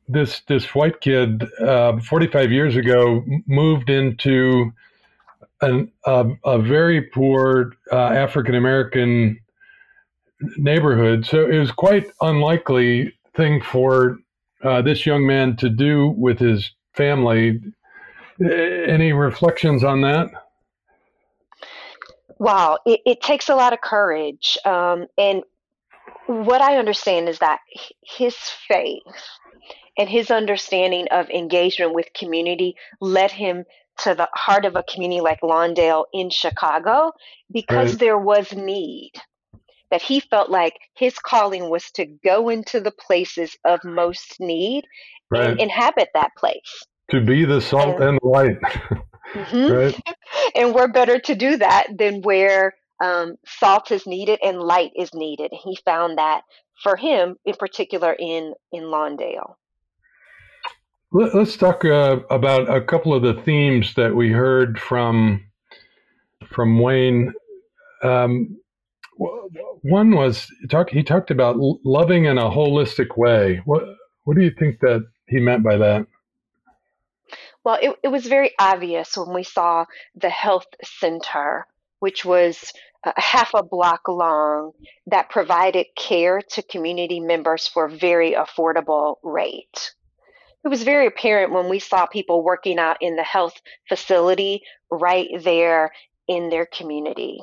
this 0.08 0.40
this 0.48 0.74
white 0.74 1.00
kid, 1.00 1.44
uh, 1.60 1.98
45 1.98 2.50
years 2.52 2.76
ago, 2.76 3.22
moved 3.46 3.90
into 3.90 4.72
an, 5.60 5.92
a, 6.06 6.26
a 6.44 6.58
very 6.58 7.02
poor 7.02 7.72
uh, 7.92 7.96
African 7.96 8.54
American 8.54 9.38
neighborhood. 10.56 11.26
So 11.26 11.46
it 11.46 11.58
was 11.58 11.72
quite 11.72 12.06
unlikely 12.20 13.12
thing 13.34 13.60
for 13.60 14.18
uh, 14.62 14.82
this 14.82 15.06
young 15.06 15.26
man 15.26 15.56
to 15.56 15.68
do 15.68 16.14
with 16.16 16.38
his 16.38 16.70
family. 16.94 17.60
Any 18.40 19.12
reflections 19.12 19.82
on 19.82 20.02
that? 20.02 20.30
Wow, 22.38 22.78
it, 22.84 23.00
it 23.06 23.20
takes 23.22 23.48
a 23.48 23.54
lot 23.54 23.72
of 23.72 23.80
courage. 23.80 24.58
Um, 24.64 25.06
and 25.16 25.42
what 26.26 26.60
I 26.60 26.76
understand 26.76 27.28
is 27.28 27.38
that 27.38 27.60
his 28.02 28.36
faith 28.68 29.02
and 29.96 30.08
his 30.08 30.30
understanding 30.30 31.06
of 31.10 31.30
engagement 31.30 31.94
with 31.94 32.12
community 32.14 32.76
led 33.00 33.30
him 33.30 33.64
to 33.98 34.14
the 34.14 34.28
heart 34.34 34.64
of 34.64 34.76
a 34.76 34.82
community 34.82 35.20
like 35.20 35.40
Lawndale 35.40 36.04
in 36.12 36.28
Chicago 36.30 37.12
because 37.50 37.92
right. 37.92 38.00
there 38.00 38.18
was 38.18 38.52
need. 38.52 39.12
That 39.90 40.02
he 40.02 40.18
felt 40.18 40.50
like 40.50 40.74
his 40.94 41.16
calling 41.16 41.70
was 41.70 41.92
to 41.92 42.06
go 42.06 42.48
into 42.48 42.80
the 42.80 42.90
places 42.90 43.56
of 43.64 43.84
most 43.84 44.40
need 44.40 44.84
right. 45.30 45.50
and 45.50 45.60
inhabit 45.60 46.08
that 46.12 46.32
place. 46.36 46.84
To 47.12 47.20
be 47.20 47.44
the 47.44 47.60
salt 47.60 48.00
and, 48.00 48.02
and 48.02 48.18
light. 48.22 48.58
mm-hmm. 49.34 49.72
Right. 49.72 50.00
And 50.54 50.74
we're 50.74 50.88
better 50.88 51.18
to 51.18 51.34
do 51.34 51.56
that 51.58 51.88
than 51.98 52.22
where 52.22 52.74
um, 53.02 53.36
salt 53.46 53.90
is 53.90 54.06
needed 54.06 54.38
and 54.42 54.58
light 54.58 54.92
is 54.96 55.12
needed. 55.12 55.50
He 55.52 55.76
found 55.84 56.18
that 56.18 56.42
for 56.82 56.96
him, 56.96 57.36
in 57.44 57.54
particular, 57.54 58.14
in 58.18 58.54
in 58.72 58.84
Lawndale. 58.84 59.54
Let's 61.12 61.56
talk 61.56 61.84
uh, 61.84 62.18
about 62.30 62.74
a 62.74 62.80
couple 62.80 63.14
of 63.14 63.22
the 63.22 63.40
themes 63.42 63.94
that 63.94 64.14
we 64.14 64.32
heard 64.32 64.78
from 64.78 65.44
from 66.48 66.78
Wayne. 66.78 67.32
Um, 68.02 68.58
one 69.82 70.14
was 70.14 70.46
talk, 70.70 70.90
he 70.90 71.02
talked 71.02 71.30
about 71.30 71.56
loving 71.84 72.24
in 72.26 72.38
a 72.38 72.50
holistic 72.50 73.16
way. 73.16 73.62
What 73.64 73.84
what 74.24 74.36
do 74.36 74.42
you 74.42 74.50
think 74.50 74.80
that 74.80 75.06
he 75.28 75.38
meant 75.38 75.62
by 75.62 75.76
that? 75.76 76.06
Well, 77.66 77.78
it, 77.82 77.96
it 78.04 78.08
was 78.08 78.26
very 78.26 78.52
obvious 78.60 79.16
when 79.16 79.34
we 79.34 79.42
saw 79.42 79.86
the 80.14 80.30
health 80.30 80.68
center, 80.84 81.66
which 81.98 82.24
was 82.24 82.72
a 83.04 83.20
half 83.20 83.54
a 83.54 83.64
block 83.64 84.06
long, 84.06 84.70
that 85.08 85.30
provided 85.30 85.86
care 85.96 86.40
to 86.52 86.62
community 86.62 87.18
members 87.18 87.66
for 87.66 87.86
a 87.86 87.90
very 87.90 88.34
affordable 88.34 89.16
rate 89.24 89.94
it 90.64 90.68
was 90.68 90.82
very 90.82 91.06
apparent 91.06 91.52
when 91.52 91.68
we 91.68 91.78
saw 91.78 92.06
people 92.06 92.42
working 92.42 92.78
out 92.80 92.96
in 93.00 93.16
the 93.16 93.22
health 93.22 93.54
facility 93.88 94.62
right 94.90 95.28
there 95.44 95.92
in 96.26 96.50
their 96.50 96.66
community. 96.66 97.40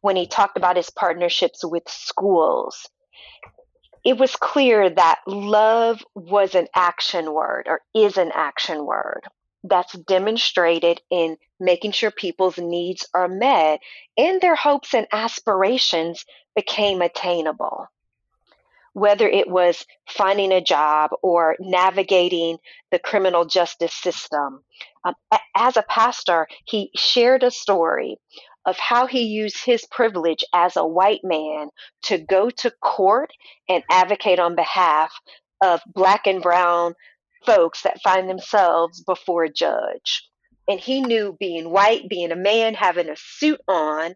When 0.00 0.14
he 0.14 0.28
talked 0.28 0.56
about 0.56 0.76
his 0.76 0.90
partnerships 0.90 1.64
with 1.64 1.82
schools, 1.88 2.88
it 4.04 4.16
was 4.16 4.36
clear 4.36 4.90
that 4.90 5.20
love 5.26 6.04
was 6.14 6.54
an 6.54 6.68
action 6.74 7.32
word 7.32 7.66
or 7.68 7.80
is 7.96 8.16
an 8.16 8.30
action 8.32 8.86
word 8.86 9.22
that's 9.64 9.92
demonstrated 9.92 11.00
in 11.10 11.36
making 11.60 11.92
sure 11.92 12.10
people's 12.10 12.58
needs 12.58 13.06
are 13.14 13.28
met 13.28 13.80
and 14.16 14.40
their 14.40 14.56
hopes 14.56 14.94
and 14.94 15.06
aspirations 15.12 16.24
became 16.54 17.00
attainable 17.00 17.88
whether 18.94 19.28
it 19.28 19.48
was 19.48 19.84
finding 20.08 20.52
a 20.52 20.60
job 20.60 21.10
or 21.22 21.56
navigating 21.60 22.58
the 22.90 22.98
criminal 22.98 23.44
justice 23.44 23.94
system. 23.94 24.62
Um, 25.04 25.14
as 25.56 25.76
a 25.76 25.84
pastor, 25.88 26.46
he 26.64 26.90
shared 26.94 27.42
a 27.42 27.50
story 27.50 28.18
of 28.64 28.76
how 28.78 29.06
he 29.06 29.22
used 29.22 29.64
his 29.64 29.84
privilege 29.86 30.44
as 30.54 30.76
a 30.76 30.86
white 30.86 31.22
man 31.24 31.68
to 32.02 32.18
go 32.18 32.50
to 32.50 32.70
court 32.82 33.32
and 33.68 33.82
advocate 33.90 34.38
on 34.38 34.54
behalf 34.54 35.12
of 35.60 35.80
black 35.86 36.26
and 36.26 36.42
brown 36.42 36.94
folks 37.44 37.82
that 37.82 38.02
find 38.02 38.28
themselves 38.28 39.02
before 39.02 39.44
a 39.44 39.52
judge. 39.52 40.28
And 40.68 40.78
he 40.78 41.00
knew 41.00 41.36
being 41.40 41.70
white, 41.70 42.08
being 42.08 42.30
a 42.30 42.36
man, 42.36 42.74
having 42.74 43.08
a 43.08 43.16
suit 43.16 43.60
on 43.66 44.14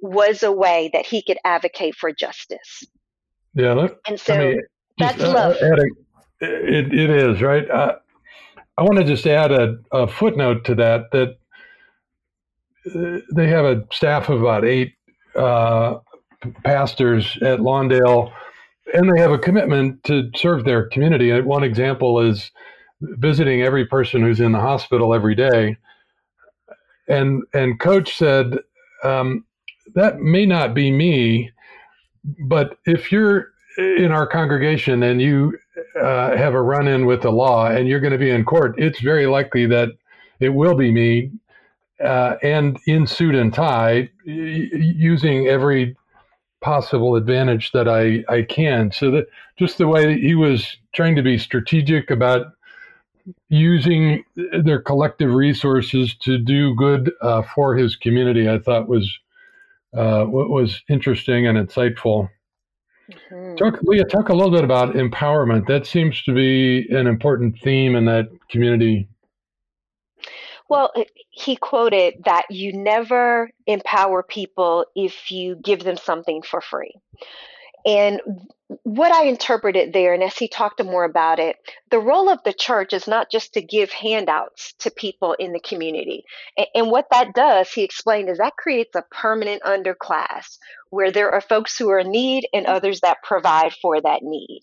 was 0.00 0.42
a 0.42 0.50
way 0.50 0.90
that 0.92 1.06
he 1.06 1.22
could 1.22 1.38
advocate 1.44 1.94
for 1.94 2.12
justice. 2.12 2.84
Yeah, 3.54 3.74
look, 3.74 4.00
and 4.06 4.18
so 4.18 4.34
I 4.34 4.38
mean, 4.38 4.62
that's 4.98 5.18
just, 5.18 5.30
uh, 5.30 5.34
love. 5.34 5.56
Uh, 5.60 5.66
a, 5.66 5.86
it, 6.40 6.94
it 6.94 7.10
is 7.10 7.42
right. 7.42 7.70
Uh, 7.70 7.96
I 8.78 8.82
want 8.82 8.96
to 8.98 9.04
just 9.04 9.26
add 9.26 9.52
a, 9.52 9.76
a 9.92 10.08
footnote 10.08 10.64
to 10.64 10.74
that 10.76 11.10
that 11.12 11.36
uh, 12.86 13.20
they 13.34 13.48
have 13.48 13.66
a 13.66 13.84
staff 13.92 14.30
of 14.30 14.40
about 14.40 14.64
eight 14.64 14.94
uh, 15.36 15.98
pastors 16.64 17.36
at 17.42 17.60
Lawndale, 17.60 18.32
and 18.94 19.10
they 19.10 19.20
have 19.20 19.32
a 19.32 19.38
commitment 19.38 20.02
to 20.04 20.30
serve 20.36 20.64
their 20.64 20.86
community. 20.88 21.38
One 21.40 21.64
example 21.64 22.20
is 22.20 22.50
visiting 23.00 23.62
every 23.62 23.86
person 23.86 24.22
who's 24.22 24.40
in 24.40 24.52
the 24.52 24.60
hospital 24.60 25.14
every 25.14 25.34
day. 25.34 25.76
And 27.08 27.42
and 27.52 27.80
coach 27.80 28.16
said 28.16 28.58
um, 29.02 29.44
that 29.94 30.20
may 30.20 30.46
not 30.46 30.74
be 30.74 30.90
me, 30.90 31.50
but 32.46 32.78
if 32.86 33.10
you're 33.10 33.48
in 33.78 34.12
our 34.12 34.26
congregation 34.26 35.02
and 35.02 35.20
you 35.20 35.58
uh, 36.00 36.36
have 36.36 36.54
a 36.54 36.62
run 36.62 36.86
in 36.86 37.06
with 37.06 37.22
the 37.22 37.30
law 37.30 37.66
and 37.66 37.88
you're 37.88 38.00
going 38.00 38.12
to 38.12 38.18
be 38.18 38.30
in 38.30 38.44
court, 38.44 38.74
it's 38.78 39.00
very 39.00 39.26
likely 39.26 39.66
that 39.66 39.88
it 40.40 40.50
will 40.50 40.76
be 40.76 40.90
me 40.90 41.30
uh, 42.02 42.36
and 42.42 42.78
in 42.86 43.06
suit 43.06 43.34
and 43.34 43.54
tie, 43.54 44.08
using 44.24 45.46
every 45.46 45.96
possible 46.62 47.16
advantage 47.16 47.72
that 47.72 47.88
I, 47.88 48.24
I 48.32 48.42
can. 48.42 48.90
So 48.90 49.10
that 49.10 49.26
just 49.58 49.78
the 49.78 49.88
way 49.88 50.06
that 50.06 50.18
he 50.20 50.34
was 50.34 50.76
trying 50.94 51.16
to 51.16 51.22
be 51.22 51.36
strategic 51.36 52.10
about 52.10 52.46
using 53.48 54.24
their 54.64 54.80
collective 54.80 55.32
resources 55.32 56.14
to 56.22 56.38
do 56.38 56.74
good 56.74 57.12
uh, 57.20 57.42
for 57.42 57.76
his 57.76 57.96
community, 57.96 58.48
I 58.48 58.58
thought 58.58 58.88
was 58.88 59.18
uh, 59.94 60.24
what 60.24 60.48
was 60.48 60.82
interesting 60.88 61.46
and 61.46 61.58
insightful. 61.58 62.28
Mm-hmm. 63.10 63.56
Talk, 63.56 63.78
Lia, 63.82 64.04
talk 64.04 64.30
a 64.30 64.34
little 64.34 64.50
bit 64.50 64.64
about 64.64 64.94
empowerment. 64.94 65.66
That 65.66 65.86
seems 65.86 66.22
to 66.22 66.32
be 66.32 66.86
an 66.90 67.06
important 67.06 67.58
theme 67.60 67.94
in 67.94 68.06
that 68.06 68.28
community. 68.48 69.08
Well, 70.68 70.90
he 71.32 71.56
quoted 71.56 72.22
that 72.26 72.46
you 72.50 72.72
never 72.74 73.50
empower 73.66 74.22
people 74.22 74.84
if 74.94 75.30
you 75.30 75.56
give 75.56 75.82
them 75.82 75.96
something 75.96 76.42
for 76.42 76.60
free. 76.60 76.94
And 77.84 78.20
what 78.84 79.12
I 79.12 79.24
interpreted 79.24 79.92
there, 79.92 80.14
and 80.14 80.22
as 80.22 80.36
he 80.36 80.46
talked 80.46 80.82
more 80.84 81.04
about 81.04 81.40
it, 81.40 81.56
the 81.90 81.98
role 81.98 82.28
of 82.28 82.38
the 82.44 82.52
church 82.52 82.92
is 82.92 83.08
not 83.08 83.30
just 83.30 83.54
to 83.54 83.62
give 83.62 83.90
handouts 83.90 84.74
to 84.80 84.90
people 84.90 85.32
in 85.34 85.52
the 85.52 85.60
community. 85.60 86.24
And, 86.56 86.66
and, 86.74 86.90
what 86.90 87.06
that 87.10 87.34
does, 87.34 87.72
he 87.72 87.82
explained, 87.82 88.28
is 88.28 88.38
that 88.38 88.56
creates 88.56 88.94
a 88.94 89.04
permanent 89.10 89.62
underclass 89.62 90.58
where 90.90 91.10
there 91.10 91.32
are 91.32 91.40
folks 91.40 91.76
who 91.76 91.90
are 91.90 91.98
in 91.98 92.12
need 92.12 92.46
and 92.52 92.66
others 92.66 93.00
that 93.00 93.22
provide 93.24 93.72
for 93.72 94.00
that 94.00 94.22
need. 94.22 94.62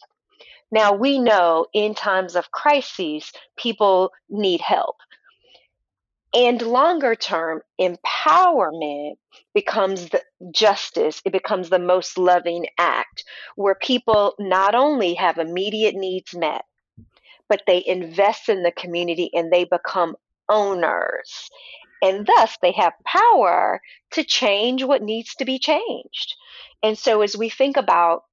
Now, 0.71 0.93
we 0.93 1.19
know 1.19 1.65
in 1.73 1.95
times 1.95 2.35
of 2.35 2.51
crises, 2.51 3.31
people 3.57 4.11
need 4.29 4.61
help. 4.61 4.97
And 6.33 6.61
longer 6.61 7.15
term, 7.15 7.61
empowerment 7.81 9.15
becomes 9.55 10.09
the 10.09 10.21
justice, 10.51 11.21
it 11.25 11.31
becomes 11.31 11.69
the 11.69 11.79
most 11.79 12.17
loving 12.17 12.67
act 12.77 13.23
where 13.55 13.75
people 13.75 14.35
not 14.37 14.75
only 14.75 15.15
have 15.15 15.39
immediate 15.39 15.95
needs 15.95 16.35
met, 16.35 16.63
but 17.47 17.63
they 17.65 17.83
invest 17.85 18.47
in 18.47 18.61
the 18.61 18.71
community 18.71 19.31
and 19.33 19.51
they 19.51 19.63
become 19.63 20.15
owners. 20.49 21.49
And 22.01 22.27
thus 22.27 22.57
they 22.61 22.71
have 22.73 22.93
power 23.05 23.81
to 24.11 24.23
change 24.23 24.83
what 24.83 25.01
needs 25.01 25.33
to 25.35 25.45
be 25.45 25.57
changed. 25.57 26.35
And 26.83 26.97
so 26.97 27.21
as 27.21 27.35
we 27.35 27.49
think 27.49 27.75
about 27.75 28.23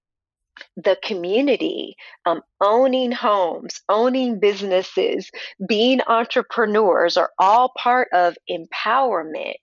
the 0.76 0.96
community, 1.02 1.96
um, 2.24 2.42
owning 2.60 3.12
homes, 3.12 3.80
owning 3.88 4.38
businesses, 4.40 5.30
being 5.66 6.00
entrepreneurs 6.06 7.16
are 7.16 7.30
all 7.38 7.72
part 7.78 8.08
of 8.12 8.36
empowerment, 8.50 9.54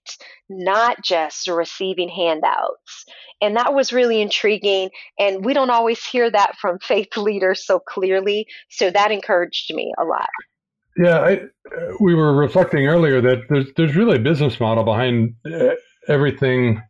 not 0.48 1.02
just 1.02 1.48
receiving 1.48 2.08
handouts. 2.08 3.04
And 3.40 3.56
that 3.56 3.74
was 3.74 3.92
really 3.92 4.20
intriguing. 4.20 4.90
And 5.18 5.44
we 5.44 5.54
don't 5.54 5.70
always 5.70 6.04
hear 6.04 6.30
that 6.30 6.56
from 6.60 6.78
faith 6.82 7.16
leaders 7.16 7.66
so 7.66 7.78
clearly. 7.78 8.46
So 8.70 8.90
that 8.90 9.10
encouraged 9.10 9.72
me 9.74 9.92
a 9.98 10.04
lot. 10.04 10.28
Yeah, 10.96 11.18
I, 11.18 11.40
we 12.00 12.14
were 12.14 12.36
reflecting 12.36 12.86
earlier 12.86 13.20
that 13.20 13.42
there's, 13.48 13.66
there's 13.76 13.96
really 13.96 14.16
a 14.16 14.20
business 14.20 14.60
model 14.60 14.84
behind 14.84 15.34
uh, 15.44 15.70
everything 16.08 16.80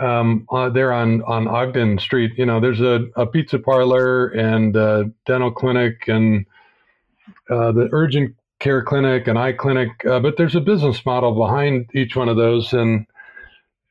um, 0.00 0.46
uh, 0.50 0.68
there 0.70 0.92
on 0.92 1.22
on 1.22 1.48
Ogden 1.48 1.98
Street. 1.98 2.32
You 2.36 2.46
know, 2.46 2.60
there's 2.60 2.80
a, 2.80 3.06
a 3.16 3.26
pizza 3.26 3.58
parlor 3.58 4.28
and 4.28 4.74
a 4.76 5.10
dental 5.26 5.50
clinic 5.50 6.08
and 6.08 6.46
uh, 7.50 7.72
the 7.72 7.88
urgent 7.92 8.34
care 8.58 8.82
clinic 8.82 9.26
and 9.26 9.38
eye 9.38 9.52
clinic, 9.52 9.90
uh, 10.06 10.20
but 10.20 10.36
there's 10.36 10.54
a 10.54 10.60
business 10.60 11.04
model 11.04 11.34
behind 11.34 11.90
each 11.94 12.16
one 12.16 12.28
of 12.28 12.36
those, 12.36 12.72
and 12.72 13.06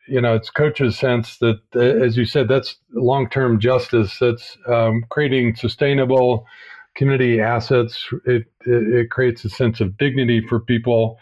you 0.08 0.20
know, 0.20 0.36
it's 0.36 0.50
coach's 0.50 0.98
sense 0.98 1.38
that, 1.38 1.60
uh, 1.76 1.80
as 1.80 2.18
you 2.18 2.26
said, 2.26 2.48
that's 2.48 2.78
long-term 2.92 3.60
justice. 3.60 4.18
That's 4.20 4.58
um, 4.68 5.06
creating 5.10 5.56
sustainable 5.56 6.46
community 6.96 7.39
assets. 7.39 8.10
It, 8.26 8.46
it, 8.66 8.94
it 8.96 9.10
creates 9.12 9.46
a 9.46 9.50
sense 9.50 9.80
of 9.80 9.98
dignity 9.98 10.46
for 10.46 10.60
people 10.60 11.20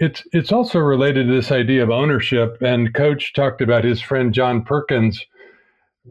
it's 0.00 0.22
it's 0.32 0.50
also 0.50 0.78
related 0.78 1.26
to 1.26 1.34
this 1.34 1.52
idea 1.52 1.82
of 1.82 1.90
ownership. 1.90 2.56
And 2.62 2.92
Coach 2.94 3.34
talked 3.34 3.60
about 3.60 3.84
his 3.84 4.00
friend 4.00 4.32
John 4.32 4.62
Perkins 4.64 5.24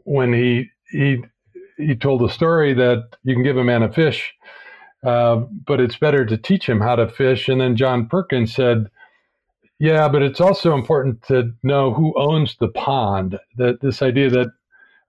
when 0.06 0.32
he 0.32 0.70
he 0.92 1.24
he 1.78 1.96
told 1.96 2.22
the 2.22 2.30
story 2.30 2.74
that 2.76 3.18
you 3.24 3.34
can 3.34 3.44
give 3.44 3.58
a 3.58 3.64
man 3.64 3.82
a 3.82 3.92
fish, 3.92 4.32
uh, 5.06 5.38
but 5.66 5.80
it's 5.82 5.98
better 5.98 6.24
to 6.26 6.38
teach 6.38 6.70
him 6.70 6.80
how 6.80 6.96
to 6.96 7.10
fish. 7.10 7.50
And 7.50 7.60
then 7.60 7.76
John 7.76 8.08
Perkins 8.08 8.54
said, 8.54 8.86
"Yeah, 9.80 10.08
but 10.08 10.22
it's 10.22 10.40
also 10.40 10.76
important 10.76 11.24
to 11.24 11.52
know 11.64 11.92
who 11.92 12.14
owns 12.16 12.58
the 12.58 12.70
pond. 12.70 13.40
That 13.58 13.82
this 13.82 14.04
idea 14.04 14.30
that 14.30 14.52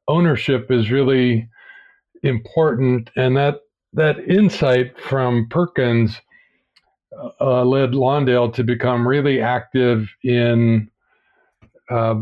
ownership 0.09 0.71
is 0.71 0.91
really 0.91 1.51
important, 2.23 3.11
and 3.15 3.37
that 3.37 3.61
that 3.93 4.19
insight 4.21 4.99
from 4.99 5.49
Perkins." 5.51 6.19
Uh, 7.41 7.65
led 7.65 7.91
Lawndale 7.93 8.53
to 8.55 8.65
become 8.65 9.07
really 9.07 9.41
active 9.41 10.09
in 10.23 10.91
uh, 11.91 12.15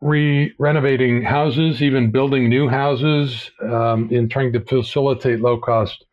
re 0.00 0.52
renovating 0.58 1.22
houses, 1.22 1.82
even 1.82 2.10
building 2.10 2.48
new 2.48 2.68
houses, 2.68 3.50
um, 3.62 4.08
in 4.10 4.28
trying 4.28 4.52
to 4.52 4.60
facilitate 4.60 5.40
low 5.40 5.58
cost 5.58 6.04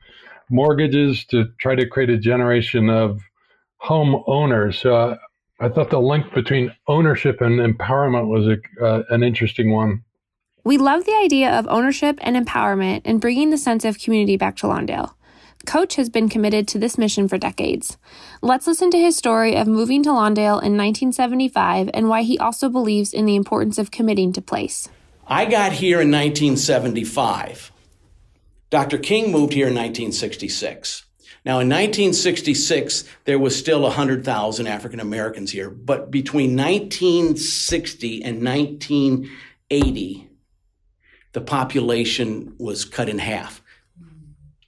mortgages 0.50 1.26
to 1.26 1.46
try 1.60 1.76
to 1.76 1.88
create 1.88 2.10
a 2.10 2.18
generation 2.18 2.90
of 2.90 3.22
home 3.78 4.24
owners. 4.28 4.84
Uh, 4.84 5.16
I 5.60 5.70
thought 5.70 5.90
the 5.90 6.00
link 6.00 6.34
between 6.34 6.74
ownership 6.88 7.42
and 7.42 7.60
empowerment 7.60 8.28
was 8.28 8.48
a, 8.48 8.84
uh, 8.84 9.04
an 9.10 9.24
interesting 9.24 9.72
one. 9.72 10.04
We 10.64 10.78
love 10.78 11.06
the 11.06 11.16
idea 11.24 11.58
of 11.58 11.68
ownership 11.68 12.20
and 12.22 12.36
empowerment 12.36 13.02
and 13.06 13.22
bringing 13.22 13.50
the 13.50 13.58
sense 13.58 13.86
of 13.86 14.00
community 14.00 14.38
back 14.38 14.56
to 14.58 14.68
Lawndale. 14.68 15.14
Coach 15.66 15.96
has 15.96 16.10
been 16.10 16.30
committed 16.30 16.68
to 16.70 16.80
this 16.80 16.98
mission 16.98 17.28
for 17.28 17.38
decades. 17.38 17.98
Let's 18.42 18.66
listen 18.66 18.90
to 18.92 18.98
his 18.98 19.16
story 19.16 19.56
of 19.56 19.68
moving 19.68 20.04
to 20.04 20.10
Lawndale 20.10 20.64
in 20.64 20.78
1975 20.78 21.90
and 21.94 22.10
why 22.10 22.24
he 22.24 22.40
also 22.40 22.70
believes 22.70 23.14
in 23.14 23.26
the 23.26 23.36
importance 23.36 23.78
of 23.78 23.92
committing 23.92 24.34
to 24.34 24.42
place. 24.42 24.90
I 25.28 25.46
got 25.46 25.74
here 25.74 26.02
in 26.02 26.10
1975. 26.10 27.72
Dr. 28.70 28.98
King 28.98 29.32
moved 29.32 29.54
here 29.54 29.68
in 29.68 29.76
1966. 29.76 31.06
Now, 31.46 31.60
in 31.60 31.70
1966, 31.70 33.06
there 33.26 33.40
was 33.40 33.58
still 33.58 33.82
100,000 33.82 34.68
African 34.68 35.00
Americans 35.00 35.52
here, 35.52 35.70
but 35.70 36.12
between 36.12 36.56
1960 36.56 38.24
and 38.24 38.44
1980, 38.44 40.30
the 41.32 41.42
population 41.42 42.56
was 42.58 42.86
cut 42.86 43.08
in 43.08 43.20
half. 43.20 43.59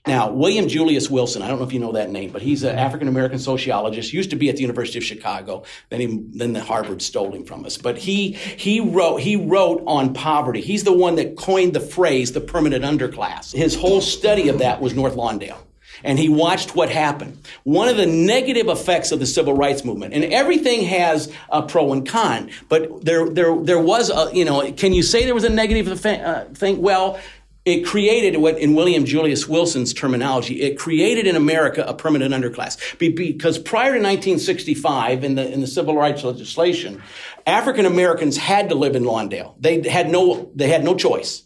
Now, 0.04 0.32
William 0.32 0.66
Julius 0.66 1.08
Wilson, 1.08 1.42
I 1.42 1.48
don't 1.48 1.60
know 1.60 1.64
if 1.64 1.72
you 1.72 1.78
know 1.78 1.92
that 1.92 2.10
name, 2.10 2.32
but 2.32 2.42
he's 2.42 2.64
an 2.64 2.76
African 2.76 3.06
American 3.06 3.38
sociologist, 3.38 4.12
used 4.12 4.30
to 4.30 4.36
be 4.36 4.48
at 4.48 4.56
the 4.56 4.62
University 4.62 4.98
of 4.98 5.04
Chicago, 5.04 5.62
then 5.90 6.00
he, 6.00 6.06
then 6.32 6.54
the 6.54 6.60
Harvard 6.60 7.00
stole 7.00 7.32
him 7.32 7.44
from 7.44 7.64
us. 7.64 7.78
But 7.78 7.98
he, 7.98 8.32
he 8.32 8.80
wrote, 8.80 9.18
he 9.18 9.36
wrote 9.36 9.84
on 9.86 10.12
poverty. 10.12 10.60
He's 10.60 10.82
the 10.82 10.92
one 10.92 11.14
that 11.16 11.36
coined 11.36 11.72
the 11.72 11.80
phrase, 11.80 12.32
the 12.32 12.40
permanent 12.40 12.84
underclass. 12.84 13.54
His 13.54 13.76
whole 13.76 14.00
study 14.00 14.48
of 14.48 14.58
that 14.58 14.80
was 14.80 14.92
North 14.92 15.14
Lawndale. 15.14 15.58
And 16.02 16.18
he 16.18 16.28
watched 16.28 16.74
what 16.74 16.90
happened. 16.90 17.38
One 17.62 17.86
of 17.86 17.96
the 17.96 18.06
negative 18.06 18.66
effects 18.66 19.12
of 19.12 19.20
the 19.20 19.26
civil 19.26 19.54
rights 19.54 19.84
movement, 19.84 20.14
and 20.14 20.24
everything 20.24 20.82
has 20.82 21.32
a 21.48 21.62
pro 21.62 21.92
and 21.92 22.08
con, 22.08 22.50
but 22.68 23.04
there, 23.04 23.28
there, 23.28 23.56
there 23.56 23.78
was 23.78 24.10
a, 24.10 24.30
you 24.34 24.44
know, 24.44 24.72
can 24.72 24.94
you 24.94 25.04
say 25.04 25.26
there 25.26 25.34
was 25.34 25.44
a 25.44 25.48
negative 25.48 26.04
uh, 26.04 26.46
thing? 26.46 26.82
Well, 26.82 27.20
it 27.64 27.84
created 27.86 28.38
what 28.38 28.58
in 28.58 28.74
William 28.74 29.04
Julius 29.04 29.46
Wilson's 29.46 29.94
terminology, 29.94 30.62
it 30.62 30.78
created 30.78 31.26
in 31.26 31.36
America 31.36 31.84
a 31.86 31.94
permanent 31.94 32.34
underclass. 32.34 32.76
because 32.98 33.58
prior 33.58 33.92
to 33.92 34.00
1965 34.00 35.22
in 35.22 35.36
the, 35.36 35.52
in 35.52 35.60
the 35.60 35.66
civil 35.66 35.96
rights 35.96 36.24
legislation, 36.24 37.00
African 37.46 37.86
Americans 37.86 38.36
had 38.36 38.68
to 38.70 38.74
live 38.74 38.96
in 38.96 39.04
Lawndale. 39.04 39.54
They 39.60 39.88
had 39.88 40.10
no, 40.10 40.50
they 40.54 40.68
had 40.68 40.82
no 40.82 40.96
choice. 40.96 41.44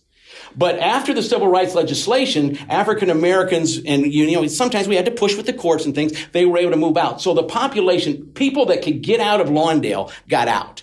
But 0.56 0.78
after 0.78 1.12
the 1.12 1.22
civil 1.22 1.48
rights 1.48 1.74
legislation, 1.74 2.56
African 2.70 3.10
Americans, 3.10 3.78
and 3.84 4.10
you 4.10 4.30
know, 4.32 4.46
sometimes 4.46 4.88
we 4.88 4.96
had 4.96 5.04
to 5.04 5.10
push 5.10 5.36
with 5.36 5.44
the 5.44 5.52
courts 5.52 5.84
and 5.84 5.94
things, 5.94 6.12
they 6.32 6.46
were 6.46 6.56
able 6.56 6.70
to 6.70 6.78
move 6.78 6.96
out. 6.96 7.20
So 7.20 7.34
the 7.34 7.42
population, 7.42 8.28
people 8.28 8.64
that 8.66 8.82
could 8.82 9.02
get 9.02 9.20
out 9.20 9.42
of 9.42 9.48
Lawndale 9.48 10.10
got 10.28 10.48
out. 10.48 10.82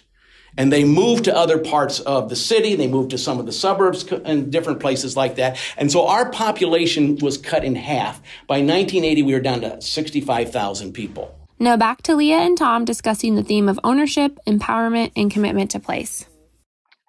And 0.58 0.72
they 0.72 0.84
moved 0.84 1.26
to 1.26 1.36
other 1.36 1.58
parts 1.58 2.00
of 2.02 2.30
the 2.30 2.36
city. 2.36 2.76
They 2.76 2.88
moved 2.88 3.12
to 3.12 3.18
some 3.18 3.40
of 3.40 3.46
the 3.46 3.52
suburbs 3.52 4.06
and 4.12 4.52
different 4.52 4.80
places 4.80 5.18
like 5.18 5.36
that. 5.36 5.58
And 5.78 5.92
so 5.92 6.08
our 6.08 6.30
population 6.30 7.18
was 7.18 7.38
cut 7.38 7.64
in 7.64 7.76
half. 7.76 8.22
By 8.48 8.56
1980, 8.56 9.24
we 9.24 9.34
were 9.34 9.40
down 9.40 9.62
to 9.62 9.82
65,000 9.82 10.94
people. 10.94 11.36
Now 11.60 11.78
back 11.78 12.02
to 12.04 12.16
Lia 12.16 12.40
and 12.40 12.58
Tom 12.58 12.84
discussing 12.84 13.36
the 13.36 13.44
theme 13.44 13.70
of 13.70 13.80
ownership, 13.84 14.38
empowerment, 14.46 15.12
and 15.16 15.32
commitment 15.32 15.72
to 15.72 15.80
place. 15.80 16.26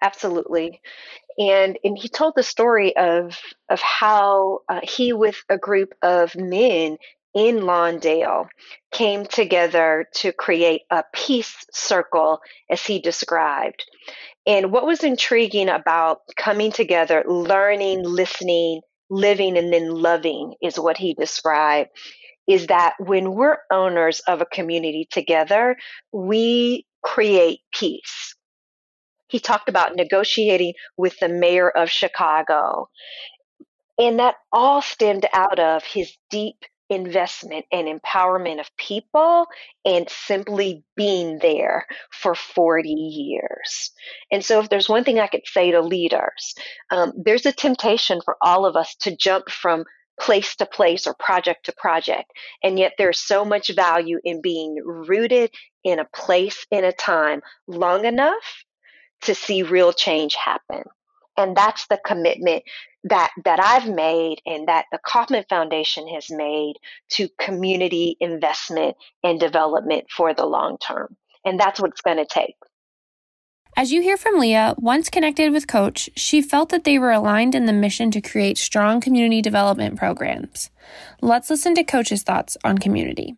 Absolutely. 0.01 0.81
And, 1.37 1.77
and 1.83 1.97
he 1.97 2.07
told 2.07 2.33
the 2.35 2.43
story 2.43 2.95
of, 2.95 3.37
of 3.69 3.81
how 3.81 4.59
uh, 4.69 4.79
he, 4.83 5.11
with 5.11 5.35
a 5.49 5.57
group 5.57 5.93
of 6.01 6.35
men 6.35 6.97
in 7.35 7.59
Lawndale 7.59 8.47
came 8.91 9.25
together 9.25 10.07
to 10.15 10.31
create 10.31 10.83
a 10.89 11.03
peace 11.13 11.53
circle, 11.71 12.39
as 12.69 12.81
he 12.83 12.99
described. 12.99 13.83
And 14.47 14.71
what 14.71 14.85
was 14.85 15.03
intriguing 15.03 15.69
about 15.69 16.21
coming 16.37 16.71
together, 16.71 17.23
learning, 17.27 18.03
listening, 18.03 18.81
living, 19.09 19.57
and 19.57 19.71
then 19.71 19.89
loving 19.89 20.53
is 20.61 20.79
what 20.79 20.97
he 20.97 21.13
described. 21.13 21.89
Is 22.47 22.67
that 22.67 22.93
when 22.99 23.33
we're 23.33 23.57
owners 23.71 24.21
of 24.21 24.39
a 24.39 24.45
community 24.45 25.07
together, 25.11 25.75
we 26.13 26.85
create 27.03 27.59
peace. 27.73 28.35
He 29.27 29.39
talked 29.39 29.67
about 29.67 29.95
negotiating 29.95 30.73
with 30.95 31.19
the 31.19 31.27
mayor 31.27 31.69
of 31.69 31.89
Chicago. 31.89 32.87
And 33.97 34.19
that 34.19 34.35
all 34.53 34.81
stemmed 34.81 35.25
out 35.33 35.59
of 35.59 35.83
his 35.83 36.15
deep 36.29 36.57
investment 36.89 37.65
and 37.71 37.87
empowerment 37.87 38.59
of 38.59 38.75
people 38.77 39.47
and 39.83 40.09
simply 40.09 40.83
being 40.95 41.39
there 41.39 41.85
for 42.11 42.35
40 42.35 42.89
years. 42.89 43.91
And 44.31 44.43
so, 44.43 44.59
if 44.59 44.69
there's 44.69 44.89
one 44.89 45.03
thing 45.03 45.19
I 45.19 45.27
could 45.27 45.45
say 45.45 45.71
to 45.71 45.81
leaders, 45.81 46.55
um, 46.91 47.13
there's 47.15 47.45
a 47.45 47.51
temptation 47.51 48.21
for 48.23 48.37
all 48.41 48.65
of 48.65 48.75
us 48.75 48.95
to 49.01 49.15
jump 49.15 49.49
from 49.49 49.85
place 50.19 50.55
to 50.55 50.65
place 50.65 51.07
or 51.07 51.15
project 51.19 51.65
to 51.65 51.73
project. 51.73 52.31
And 52.63 52.77
yet, 52.77 52.93
there's 52.97 53.19
so 53.19 53.43
much 53.43 53.73
value 53.75 54.19
in 54.23 54.41
being 54.41 54.77
rooted 54.83 55.51
in 55.83 55.99
a 55.99 56.07
place, 56.13 56.65
in 56.71 56.83
a 56.83 56.93
time 56.93 57.41
long 57.67 58.05
enough 58.05 58.63
to 59.21 59.35
see 59.35 59.63
real 59.63 59.91
change 59.91 60.35
happen. 60.35 60.83
And 61.37 61.55
that's 61.55 61.87
the 61.87 61.99
commitment 62.05 62.63
that 63.05 63.31
that 63.45 63.59
I've 63.59 63.87
made 63.87 64.41
and 64.45 64.67
that 64.67 64.85
the 64.91 64.99
Kauffman 65.05 65.45
Foundation 65.49 66.07
has 66.09 66.29
made 66.29 66.75
to 67.11 67.29
community 67.39 68.17
investment 68.19 68.97
and 69.23 69.39
development 69.39 70.05
for 70.09 70.33
the 70.33 70.45
long 70.45 70.77
term. 70.77 71.15
And 71.45 71.59
that's 71.59 71.79
what 71.79 71.91
it's 71.91 72.01
going 72.01 72.17
to 72.17 72.25
take. 72.25 72.55
As 73.77 73.91
you 73.91 74.01
hear 74.01 74.15
from 74.15 74.39
Lia, 74.39 74.73
once 74.77 75.09
connected 75.09 75.51
with 75.51 75.67
Coach, 75.67 76.09
she 76.15 76.41
felt 76.41 76.69
that 76.69 76.85
they 76.85 76.97
were 76.97 77.11
aligned 77.11 77.53
in 77.53 77.65
the 77.65 77.73
mission 77.73 78.09
to 78.11 78.21
create 78.21 78.57
strong 78.57 79.01
community 79.01 79.41
development 79.41 79.97
programs. 79.97 80.71
Let's 81.21 81.49
listen 81.49 81.75
to 81.75 81.83
Coach's 81.83 82.23
thoughts 82.23 82.57
on 82.63 82.77
community. 82.77 83.35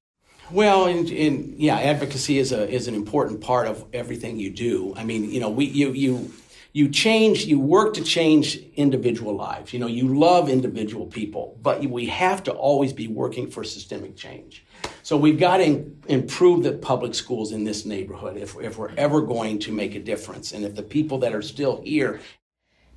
Well, 0.51 0.85
in, 0.85 1.07
in, 1.07 1.55
yeah, 1.57 1.77
advocacy 1.79 2.37
is 2.37 2.51
a 2.51 2.69
is 2.69 2.87
an 2.87 2.95
important 2.95 3.41
part 3.41 3.67
of 3.67 3.83
everything 3.91 4.39
you 4.39 4.49
do. 4.49 4.93
I 4.95 5.03
mean, 5.03 5.29
you 5.29 5.41
know, 5.41 5.49
we 5.49 5.65
you 5.65 5.91
you 5.91 6.31
you 6.77 6.87
change, 6.87 7.45
you 7.45 7.59
work 7.59 7.95
to 7.95 8.03
change 8.03 8.57
individual 8.75 9.35
lives. 9.35 9.73
You 9.73 9.79
know, 9.79 9.87
you 9.87 10.15
love 10.15 10.47
individual 10.47 11.07
people, 11.07 11.57
but 11.63 11.83
we 11.83 12.05
have 12.05 12.43
to 12.43 12.51
always 12.51 12.93
be 12.93 13.07
working 13.07 13.49
for 13.49 13.63
systemic 13.63 14.15
change. 14.15 14.63
So 15.01 15.17
we've 15.17 15.39
got 15.39 15.57
to 15.57 15.91
improve 16.07 16.61
the 16.61 16.73
public 16.73 17.15
schools 17.15 17.51
in 17.51 17.63
this 17.63 17.83
neighborhood 17.83 18.37
if, 18.37 18.55
if 18.61 18.77
we're 18.77 18.93
ever 18.95 19.21
going 19.21 19.57
to 19.61 19.71
make 19.71 19.95
a 19.95 19.99
difference. 19.99 20.51
And 20.51 20.63
if 20.63 20.75
the 20.75 20.83
people 20.83 21.17
that 21.19 21.33
are 21.33 21.41
still 21.41 21.81
here 21.81 22.19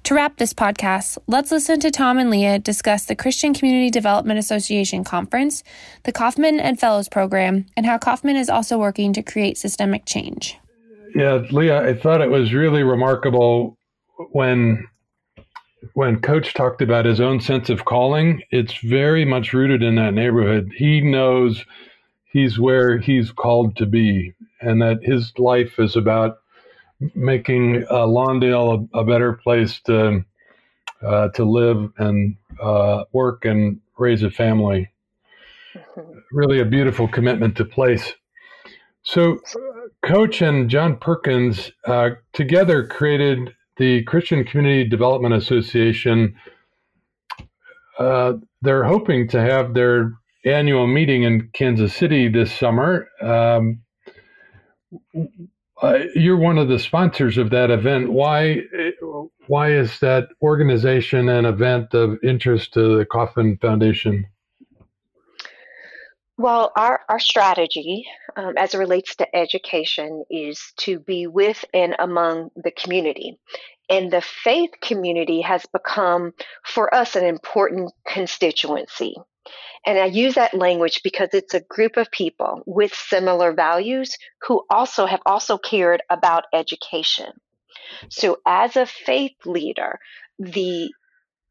to 0.02 0.14
wrap 0.14 0.36
this 0.36 0.52
podcast, 0.52 1.16
let's 1.26 1.50
listen 1.50 1.80
to 1.80 1.90
Tom 1.90 2.18
and 2.18 2.30
Lia 2.30 2.58
discuss 2.58 3.06
the 3.06 3.16
Christian 3.16 3.54
Community 3.54 3.90
Development 3.90 4.38
Association 4.38 5.04
Conference, 5.04 5.62
the 6.04 6.12
Kauffman 6.12 6.60
and 6.60 6.78
Fellows 6.78 7.08
Program, 7.08 7.64
and 7.76 7.86
how 7.86 7.96
Kauffman 7.96 8.36
is 8.36 8.50
also 8.50 8.76
working 8.76 9.14
to 9.14 9.22
create 9.22 9.56
systemic 9.56 10.04
change. 10.04 10.58
Yeah, 11.14 11.42
Lia, 11.50 11.82
I 11.82 11.94
thought 11.94 12.20
it 12.20 12.30
was 12.30 12.52
really 12.52 12.82
remarkable 12.82 13.76
when 14.32 14.86
when 15.94 16.20
coach 16.20 16.52
talked 16.54 16.82
about 16.82 17.06
his 17.06 17.20
own 17.20 17.40
sense 17.40 17.70
of 17.70 17.84
calling. 17.84 18.42
It's 18.50 18.76
very 18.78 19.24
much 19.24 19.52
rooted 19.52 19.82
in 19.82 19.94
that 19.96 20.14
neighborhood. 20.14 20.70
He 20.76 21.00
knows 21.00 21.64
he's 22.32 22.58
where 22.58 22.98
he's 22.98 23.32
called 23.32 23.76
to 23.76 23.86
be 23.86 24.34
and 24.60 24.80
that 24.82 25.02
his 25.02 25.32
life 25.38 25.78
is 25.78 25.96
about 25.96 26.38
making 27.14 27.84
uh, 27.90 28.06
lawndale 28.06 28.88
a, 28.92 28.98
a, 28.98 29.04
better 29.04 29.32
place 29.32 29.80
to 29.86 30.22
uh, 31.02 31.28
to 31.30 31.44
live 31.44 31.90
and 31.96 32.36
uh, 32.62 33.04
work 33.12 33.44
and 33.46 33.80
raise 33.98 34.22
a 34.22 34.30
family. 34.30 34.90
Mm-hmm. 35.74 36.18
really 36.32 36.60
a 36.60 36.64
beautiful 36.64 37.06
commitment 37.06 37.56
to 37.56 37.64
place. 37.64 38.12
So 39.02 39.40
Coach 40.02 40.40
and 40.40 40.70
John 40.70 40.96
Perkins 40.96 41.70
uh, 41.86 42.10
together 42.32 42.86
created 42.86 43.54
the 43.76 44.02
Christian 44.04 44.44
Community 44.44 44.88
Development 44.88 45.34
Association. 45.34 46.34
Uh, 47.98 48.34
they're 48.62 48.84
hoping 48.84 49.28
to 49.28 49.40
have 49.40 49.74
their 49.74 50.12
annual 50.44 50.86
meeting 50.86 51.24
in 51.24 51.50
Kansas 51.52 51.94
City 51.94 52.28
this 52.28 52.52
summer. 52.52 53.08
Um, 53.20 53.82
uh, 55.82 55.98
you're 56.14 56.36
one 56.36 56.58
of 56.58 56.68
the 56.68 56.78
sponsors 56.78 57.38
of 57.38 57.50
that 57.50 57.70
event. 57.70 58.12
Why? 58.12 58.62
Why 59.46 59.72
is 59.72 59.98
that 60.00 60.28
organization 60.42 61.28
an 61.28 61.44
event 61.44 61.94
of 61.94 62.18
interest 62.22 62.74
to 62.74 62.98
the 62.98 63.04
Kauffman 63.04 63.58
Foundation? 63.58 64.26
Well, 66.40 66.72
our, 66.74 67.00
our 67.10 67.18
strategy 67.18 68.06
um, 68.34 68.54
as 68.56 68.72
it 68.72 68.78
relates 68.78 69.14
to 69.16 69.36
education 69.36 70.24
is 70.30 70.72
to 70.78 70.98
be 70.98 71.26
with 71.26 71.62
and 71.74 71.94
among 71.98 72.48
the 72.56 72.70
community. 72.70 73.38
And 73.90 74.10
the 74.10 74.22
faith 74.22 74.70
community 74.80 75.42
has 75.42 75.66
become, 75.70 76.32
for 76.64 76.94
us, 76.94 77.14
an 77.14 77.26
important 77.26 77.92
constituency. 78.06 79.16
And 79.84 79.98
I 79.98 80.06
use 80.06 80.36
that 80.36 80.54
language 80.54 81.02
because 81.04 81.28
it's 81.34 81.52
a 81.52 81.60
group 81.60 81.98
of 81.98 82.10
people 82.10 82.62
with 82.64 82.94
similar 82.94 83.52
values 83.52 84.16
who 84.40 84.64
also 84.70 85.04
have 85.04 85.20
also 85.26 85.58
cared 85.58 86.00
about 86.08 86.44
education. 86.54 87.32
So 88.08 88.38
as 88.46 88.76
a 88.76 88.86
faith 88.86 89.36
leader, 89.44 89.98
the 90.38 90.90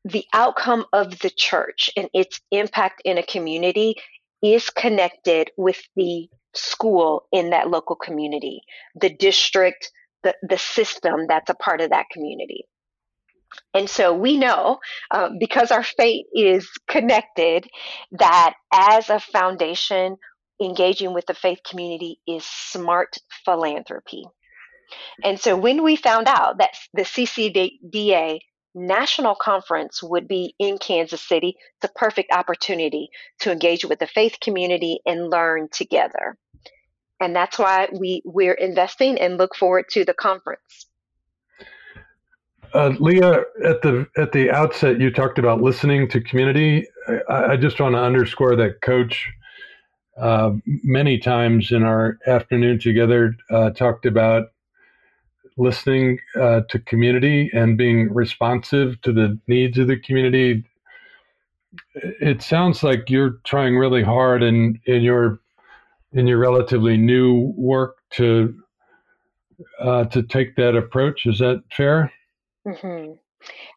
the 0.06 0.24
outcome 0.34 0.86
of 0.94 1.20
the 1.20 1.30
church 1.30 1.90
and 1.98 2.10
its 2.14 2.40
impact 2.52 3.02
in 3.04 3.18
a 3.18 3.24
community 3.24 3.96
is 4.42 4.70
connected 4.70 5.52
with 5.58 5.82
the 5.96 6.30
school 6.54 7.24
in 7.32 7.52
that 7.52 7.70
local 7.70 7.96
community, 7.96 8.62
the 8.96 9.10
district, 9.10 9.92
the, 10.24 10.36
the 10.42 10.58
system 10.58 11.26
that's 11.28 11.50
a 11.50 11.56
part 11.56 11.82
of 11.82 11.92
that 11.92 12.06
community. 12.12 12.66
And 13.74 13.90
so 13.90 14.14
we 14.14 14.38
know, 14.38 14.80
uh, 15.12 15.30
because 15.40 15.72
our 15.72 15.84
fate 15.84 16.26
is 16.34 16.70
connected, 16.88 17.68
that 18.12 18.54
as 18.72 19.10
a 19.10 19.20
foundation, 19.20 20.18
engaging 20.62 21.14
with 21.14 21.26
the 21.26 21.34
faith 21.34 21.60
community 21.68 22.20
is 22.28 22.46
smart 22.46 23.18
philanthropy. 23.46 24.24
And 25.24 25.40
so 25.40 25.56
when 25.56 25.84
we 25.84 25.96
found 25.96 26.28
out 26.28 26.58
that 26.60 26.72
the 26.94 27.04
CCDA 27.04 28.40
national 28.76 29.36
conference 29.36 30.02
would 30.04 30.28
be 30.28 30.56
in 30.60 30.78
Kansas 30.78 31.22
City. 31.22 31.56
It's 31.78 31.92
a 31.92 32.00
perfect 32.00 32.32
opportunity 32.32 33.10
to 33.40 33.52
engage 33.52 33.86
with 33.86 34.00
the 34.00 34.08
faith 34.08 34.38
community 34.42 35.00
and 35.06 35.30
learn 35.30 35.70
together. 35.72 36.38
And 37.20 37.36
that's 37.36 37.60
why 37.60 37.90
we, 37.92 38.22
we're 38.26 38.54
investing 38.54 39.20
and 39.20 39.38
look 39.38 39.56
forward 39.56 39.86
to 39.92 40.06
the 40.06 40.14
conference. 40.14 40.88
Uh, 42.74 42.94
Lia, 43.00 43.42
at 43.66 43.82
the 43.82 44.08
at 44.16 44.32
the 44.32 44.52
outset, 44.52 45.00
you 45.00 45.10
talked 45.10 45.40
about 45.40 45.60
listening 45.60 46.08
to 46.10 46.22
community. 46.22 46.88
I, 47.28 47.46
I 47.46 47.58
just 47.58 47.80
want 47.80 47.96
to 47.96 48.00
underscore 48.00 48.56
that, 48.58 48.82
Coach. 48.82 49.28
Uh, 50.22 50.52
many 50.66 51.18
times 51.18 51.72
in 51.72 51.82
our 51.82 52.20
afternoon 52.28 52.78
together, 52.78 53.36
uh, 53.50 53.72
talked 53.72 54.06
about 54.06 54.50
listening 55.60 56.20
uh, 56.40 56.62
to 56.70 56.80
community 56.80 57.52
and 57.54 57.78
being 57.78 58.12
responsive 58.14 59.00
to 59.02 59.12
the 59.12 59.40
needs 59.48 59.78
of 59.78 59.88
the 59.88 60.00
community. 60.00 60.64
It 61.94 62.42
sounds 62.42 62.82
like 62.82 63.10
you're 63.10 63.40
trying 63.46 63.78
really 63.78 64.04
hard 64.04 64.42
in, 64.42 64.80
in 64.86 65.02
your 65.04 65.40
in 66.14 66.26
your 66.26 66.40
relatively 66.40 66.98
new 66.98 67.54
work 67.56 67.98
to 68.12 68.56
uh, 69.80 70.06
to 70.06 70.24
take 70.24 70.56
that 70.56 70.76
approach. 70.76 71.26
Is 71.26 71.40
that 71.40 71.62
fair? 71.72 72.12
Mm-hmm. 72.66 73.14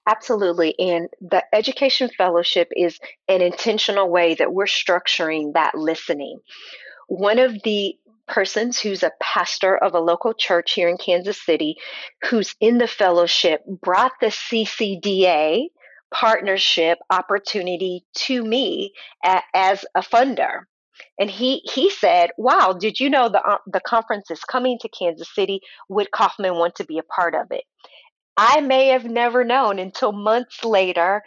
Absolutely. 0.07 0.75
And 0.79 1.09
the 1.21 1.45
Education 1.53 2.11
Fellowship 2.17 2.69
is 2.75 2.99
an 3.29 3.43
intentional 3.43 4.09
way 4.09 4.35
that 4.35 4.53
we're 4.53 4.65
structuring 4.65 5.53
that 5.55 5.75
listening. 5.75 6.41
One 7.09 7.39
of 7.39 7.63
the 7.63 7.97
Persons, 8.29 8.79
who's 8.79 9.03
a 9.03 9.13
pastor 9.21 9.77
of 9.77 9.95
a 9.95 10.01
local 10.01 10.33
church 10.33 10.73
here 10.73 10.89
in 10.89 10.97
Kansas 10.97 11.45
City, 11.45 11.77
who's 12.29 12.55
in 12.61 12.79
the 12.79 12.87
fellowship, 12.87 13.61
brought 13.67 14.13
the 14.21 14.29
CCDA 14.29 15.67
partnership 16.13 16.99
opportunity 17.11 18.05
to 18.15 18.45
me 18.45 18.93
as 19.55 19.85
a 19.95 20.03
funder. 20.03 20.61
And 21.19 21.31
he, 21.31 21.63
he 21.65 21.91
said, 21.91 22.31
Wow, 22.37 22.77
did 22.79 23.01
you 23.01 23.11
know 23.11 23.29
the, 23.29 23.43
uh, 23.43 23.59
the 23.67 23.81
conference 23.81 24.31
is 24.31 24.45
coming 24.45 24.79
to 24.81 24.89
Kansas 24.89 25.35
City? 25.35 25.61
Would 25.89 26.11
Kauffman 26.11 26.55
want 26.55 26.77
to 26.77 26.85
be 26.85 26.99
a 26.99 27.03
part 27.03 27.35
of 27.35 27.47
it? 27.51 27.65
I 28.37 28.61
may 28.61 28.89
have 28.89 29.05
never 29.05 29.45
known 29.45 29.79
until 29.79 30.13
months 30.13 30.65
later 30.65 31.23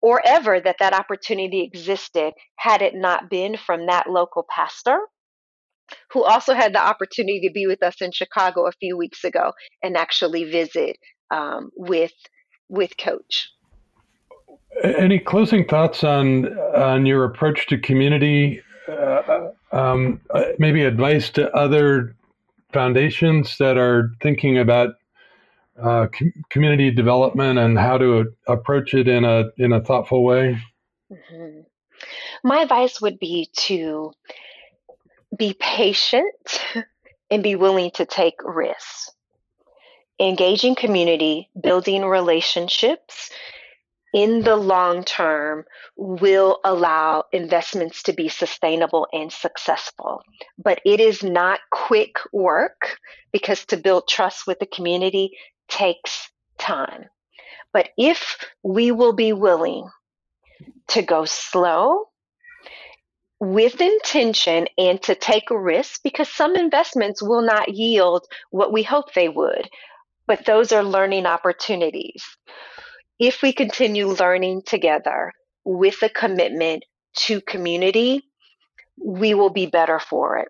or 0.00 0.22
ever 0.24 0.60
that 0.60 0.76
that 0.80 0.94
opportunity 0.94 1.62
existed 1.62 2.32
had 2.56 2.80
it 2.80 2.94
not 2.94 3.28
been 3.28 3.56
from 3.56 3.86
that 3.86 4.08
local 4.08 4.46
pastor 4.48 5.00
who 6.10 6.24
also 6.24 6.54
had 6.54 6.74
the 6.74 6.84
opportunity 6.84 7.40
to 7.46 7.52
be 7.52 7.66
with 7.66 7.82
us 7.82 8.00
in 8.00 8.12
Chicago 8.12 8.66
a 8.66 8.72
few 8.72 8.96
weeks 8.96 9.24
ago 9.24 9.52
and 9.82 9.96
actually 9.96 10.44
visit 10.44 10.96
um, 11.30 11.70
with 11.76 12.12
with 12.68 12.96
Coach. 12.98 13.50
Any 14.82 15.18
closing 15.18 15.66
thoughts 15.66 16.04
on 16.04 16.46
on 16.76 17.06
your 17.06 17.24
approach 17.24 17.66
to 17.68 17.78
community? 17.78 18.62
Uh, 18.88 19.50
um, 19.72 20.20
uh, 20.30 20.44
maybe 20.58 20.82
advice 20.82 21.28
to 21.30 21.50
other 21.54 22.16
foundations 22.72 23.56
that 23.58 23.76
are 23.76 24.10
thinking 24.22 24.58
about 24.58 24.94
uh, 25.82 26.06
com- 26.06 26.32
community 26.50 26.90
development 26.90 27.58
and 27.58 27.78
how 27.78 27.98
to 27.98 28.32
approach 28.46 28.94
it 28.94 29.08
in 29.08 29.24
a 29.24 29.44
in 29.58 29.72
a 29.72 29.80
thoughtful 29.82 30.24
way. 30.24 30.58
Mm-hmm. 31.10 31.60
My 32.44 32.60
advice 32.60 33.00
would 33.00 33.18
be 33.18 33.48
to 33.56 34.12
be 35.36 35.54
patient 35.58 36.60
and 37.30 37.42
be 37.42 37.56
willing 37.56 37.90
to 37.92 38.06
take 38.06 38.36
risks. 38.42 39.10
Engaging 40.20 40.74
community, 40.74 41.48
building 41.60 42.04
relationships 42.04 43.30
in 44.14 44.42
the 44.42 44.56
long 44.56 45.04
term 45.04 45.64
will 45.96 46.60
allow 46.64 47.24
investments 47.32 48.02
to 48.02 48.12
be 48.12 48.28
sustainable 48.28 49.06
and 49.12 49.30
successful. 49.30 50.22
But 50.56 50.80
it 50.84 50.98
is 50.98 51.22
not 51.22 51.60
quick 51.70 52.16
work 52.32 52.98
because 53.32 53.64
to 53.66 53.76
build 53.76 54.08
trust 54.08 54.46
with 54.46 54.58
the 54.58 54.66
community 54.66 55.36
takes 55.68 56.30
time. 56.56 57.04
But 57.72 57.90
if 57.98 58.38
we 58.62 58.90
will 58.90 59.12
be 59.12 59.32
willing 59.32 59.88
to 60.88 61.02
go 61.02 61.24
slow 61.26 62.06
with 63.40 63.80
intention 63.80 64.66
and 64.76 65.00
to 65.02 65.14
take 65.14 65.50
a 65.50 65.58
risk 65.58 66.00
because 66.02 66.28
some 66.28 66.56
investments 66.56 67.22
will 67.22 67.42
not 67.42 67.74
yield 67.74 68.26
what 68.50 68.72
we 68.72 68.82
hope 68.82 69.14
they 69.14 69.28
would, 69.28 69.68
but 70.26 70.44
those 70.44 70.72
are 70.72 70.82
learning 70.82 71.26
opportunities. 71.26 72.24
If 73.18 73.42
we 73.42 73.52
continue 73.52 74.08
learning 74.08 74.62
together 74.66 75.32
with 75.64 76.02
a 76.02 76.08
commitment 76.08 76.84
to 77.16 77.40
community, 77.40 78.22
we 79.04 79.34
will 79.34 79.50
be 79.50 79.66
better 79.66 80.00
for 80.00 80.38
it. 80.38 80.48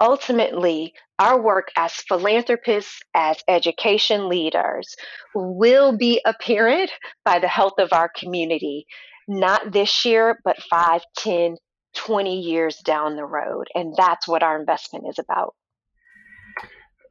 Ultimately, 0.00 0.92
our 1.18 1.40
work 1.40 1.68
as 1.76 1.92
philanthropists, 1.92 3.00
as 3.14 3.38
education 3.48 4.28
leaders, 4.28 4.94
will 5.34 5.96
be 5.96 6.20
apparent 6.26 6.90
by 7.24 7.38
the 7.38 7.48
health 7.48 7.78
of 7.78 7.94
our 7.94 8.10
community, 8.14 8.86
not 9.26 9.72
this 9.72 10.04
year, 10.04 10.38
but 10.44 10.62
5, 10.68 11.00
10, 11.16 11.56
20 11.96 12.38
years 12.38 12.76
down 12.78 13.16
the 13.16 13.24
road. 13.24 13.66
And 13.74 13.94
that's 13.96 14.28
what 14.28 14.42
our 14.42 14.58
investment 14.58 15.06
is 15.08 15.18
about. 15.18 15.54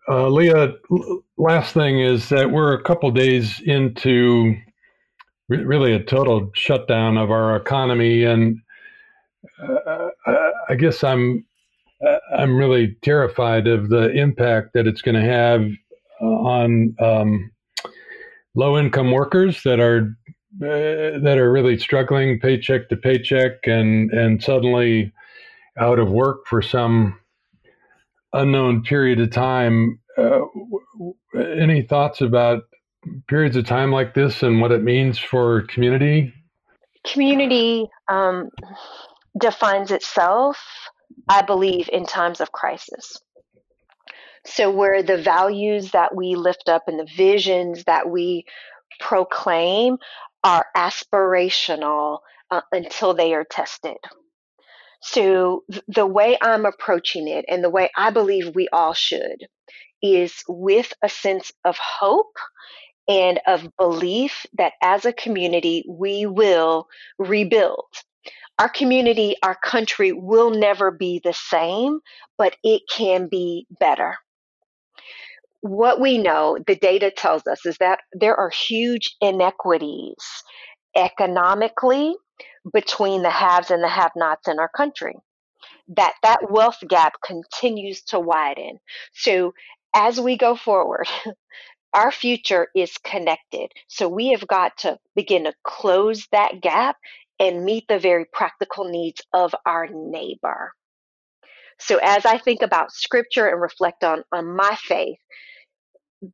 Uh, 0.08 0.30
Lia, 0.30 0.74
last 1.38 1.74
thing 1.74 2.00
is 2.00 2.30
that 2.30 2.52
we're 2.52 2.74
a 2.74 2.84
couple 2.84 3.10
days 3.10 3.60
into 3.66 4.56
re- 5.50 5.64
really 5.64 5.94
a 5.94 6.04
total 6.04 6.52
shutdown 6.54 7.18
of 7.18 7.32
our 7.32 7.56
economy, 7.56 8.24
and 8.24 8.60
uh, 9.60 10.10
uh 10.28 10.52
I 10.70 10.76
guess 10.76 11.04
I'm 11.04 11.44
uh, 12.06 12.20
I'm 12.38 12.56
really 12.56 12.96
terrified 13.02 13.66
of 13.66 13.90
the 13.90 14.12
impact 14.12 14.74
that 14.74 14.86
it's 14.86 15.02
going 15.02 15.16
to 15.16 15.28
have 15.28 15.66
uh, 16.22 16.26
on 16.26 16.96
um, 17.00 17.52
low 18.54 18.78
income 18.78 19.12
workers 19.12 19.64
that 19.64 19.80
are 19.80 20.16
uh, 20.62 21.20
that 21.20 21.38
are 21.38 21.52
really 21.52 21.78
struggling 21.78 22.40
paycheck 22.40 22.88
to 22.90 22.96
paycheck 22.96 23.68
and 23.68 24.12
and 24.12 24.42
suddenly 24.42 25.12
out 25.78 26.00
of 26.00 26.10
work 26.10 26.48
for 26.48 26.62
some 26.62 27.20
unknown 28.34 28.84
period 28.84 29.20
of 29.20 29.32
time. 29.32 30.00
Uh, 30.18 30.42
any 31.60 31.82
thoughts 31.82 32.22
about 32.22 32.64
periods 33.28 33.56
of 33.56 33.66
time 33.66 33.92
like 33.92 34.14
this 34.14 34.44
and 34.44 34.62
what 34.62 34.72
it 34.72 34.84
means 34.84 35.20
for 35.20 35.64
community? 35.64 36.34
Community 37.06 37.88
um, 38.08 38.50
defines 39.40 39.92
itself, 39.92 40.58
I 41.28 41.42
believe, 41.42 41.90
in 41.92 42.06
times 42.06 42.42
of 42.42 42.52
crisis. 42.52 43.18
So, 44.46 44.72
where 44.72 45.04
the 45.04 45.18
values 45.18 45.92
that 45.92 46.16
we 46.16 46.36
lift 46.36 46.70
up 46.70 46.84
and 46.88 47.00
the 47.00 47.08
visions 47.16 47.84
that 47.86 48.10
we 48.10 48.46
proclaim 49.00 49.98
are 50.46 50.68
aspirational 50.78 52.20
uh, 52.52 52.62
until 52.72 53.16
they 53.16 53.34
are 53.34 53.46
tested. 53.50 53.98
So, 55.02 55.64
the 55.88 56.06
way 56.06 56.38
I'm 56.42 56.66
approaching 56.66 57.28
it 57.28 57.46
and 57.48 57.64
the 57.64 57.70
way 57.70 57.90
I 57.98 58.12
believe 58.12 58.56
we 58.56 58.68
all 58.72 58.94
should 58.94 59.48
is 60.04 60.44
with 60.48 60.94
a 61.04 61.10
sense 61.10 61.52
of 61.66 61.78
hope 61.78 62.38
and 63.08 63.40
of 63.48 63.70
belief 63.78 64.46
that 64.58 64.74
as 64.84 65.06
a 65.06 65.14
community, 65.14 65.84
we 65.90 66.28
will 66.28 66.88
rebuild. 67.18 67.86
Our 68.60 68.70
community, 68.70 69.36
our 69.44 69.56
country 69.56 70.12
will 70.12 70.52
never 70.52 70.92
be 70.92 71.22
the 71.24 71.34
same, 71.34 72.00
but 72.38 72.56
it 72.64 72.84
can 72.92 73.28
be 73.28 73.68
better 73.80 74.18
what 75.66 76.00
we 76.00 76.20
know, 76.20 76.60
the 76.68 76.76
data 76.76 77.10
tells 77.10 77.48
us, 77.48 77.66
is 77.66 77.78
that 77.80 78.00
there 78.14 78.36
are 78.36 78.50
huge 78.50 79.16
inequities 79.20 80.14
economically 80.96 82.14
between 82.72 83.24
the 83.24 83.32
haves 83.32 83.72
and 83.72 83.84
the 83.84 83.88
have 83.88 84.12
nots 84.16 84.48
in 84.48 84.60
our 84.60 84.70
country. 84.70 85.16
That 85.88 86.14
that 86.22 86.52
wealth 86.52 86.78
gap 86.88 87.14
continues 87.26 88.04
to 88.10 88.20
widen. 88.20 88.78
So 89.14 89.54
as 89.96 90.20
we 90.22 90.38
go 90.38 90.56
forward, 90.56 91.08
our 91.94 92.12
future 92.12 92.68
is 92.76 92.96
connected. 93.00 93.72
So 93.88 94.08
we 94.08 94.30
have 94.30 94.46
got 94.48 94.78
to 94.80 95.00
begin 95.16 95.46
to 95.46 95.54
close 95.64 96.28
that 96.32 96.62
gap 96.62 96.98
and 97.40 97.66
meet 97.66 97.86
the 97.88 97.98
very 97.98 98.26
practical 98.32 98.84
needs 98.84 99.22
of 99.34 99.56
our 99.66 99.88
neighbor. 99.92 100.74
So 101.80 102.00
as 102.02 102.24
I 102.26 102.38
think 102.38 102.62
about 102.62 102.92
scripture 102.92 103.48
and 103.48 103.60
reflect 103.60 104.04
on, 104.04 104.24
on 104.32 104.56
my 104.56 104.78
faith, 104.80 105.18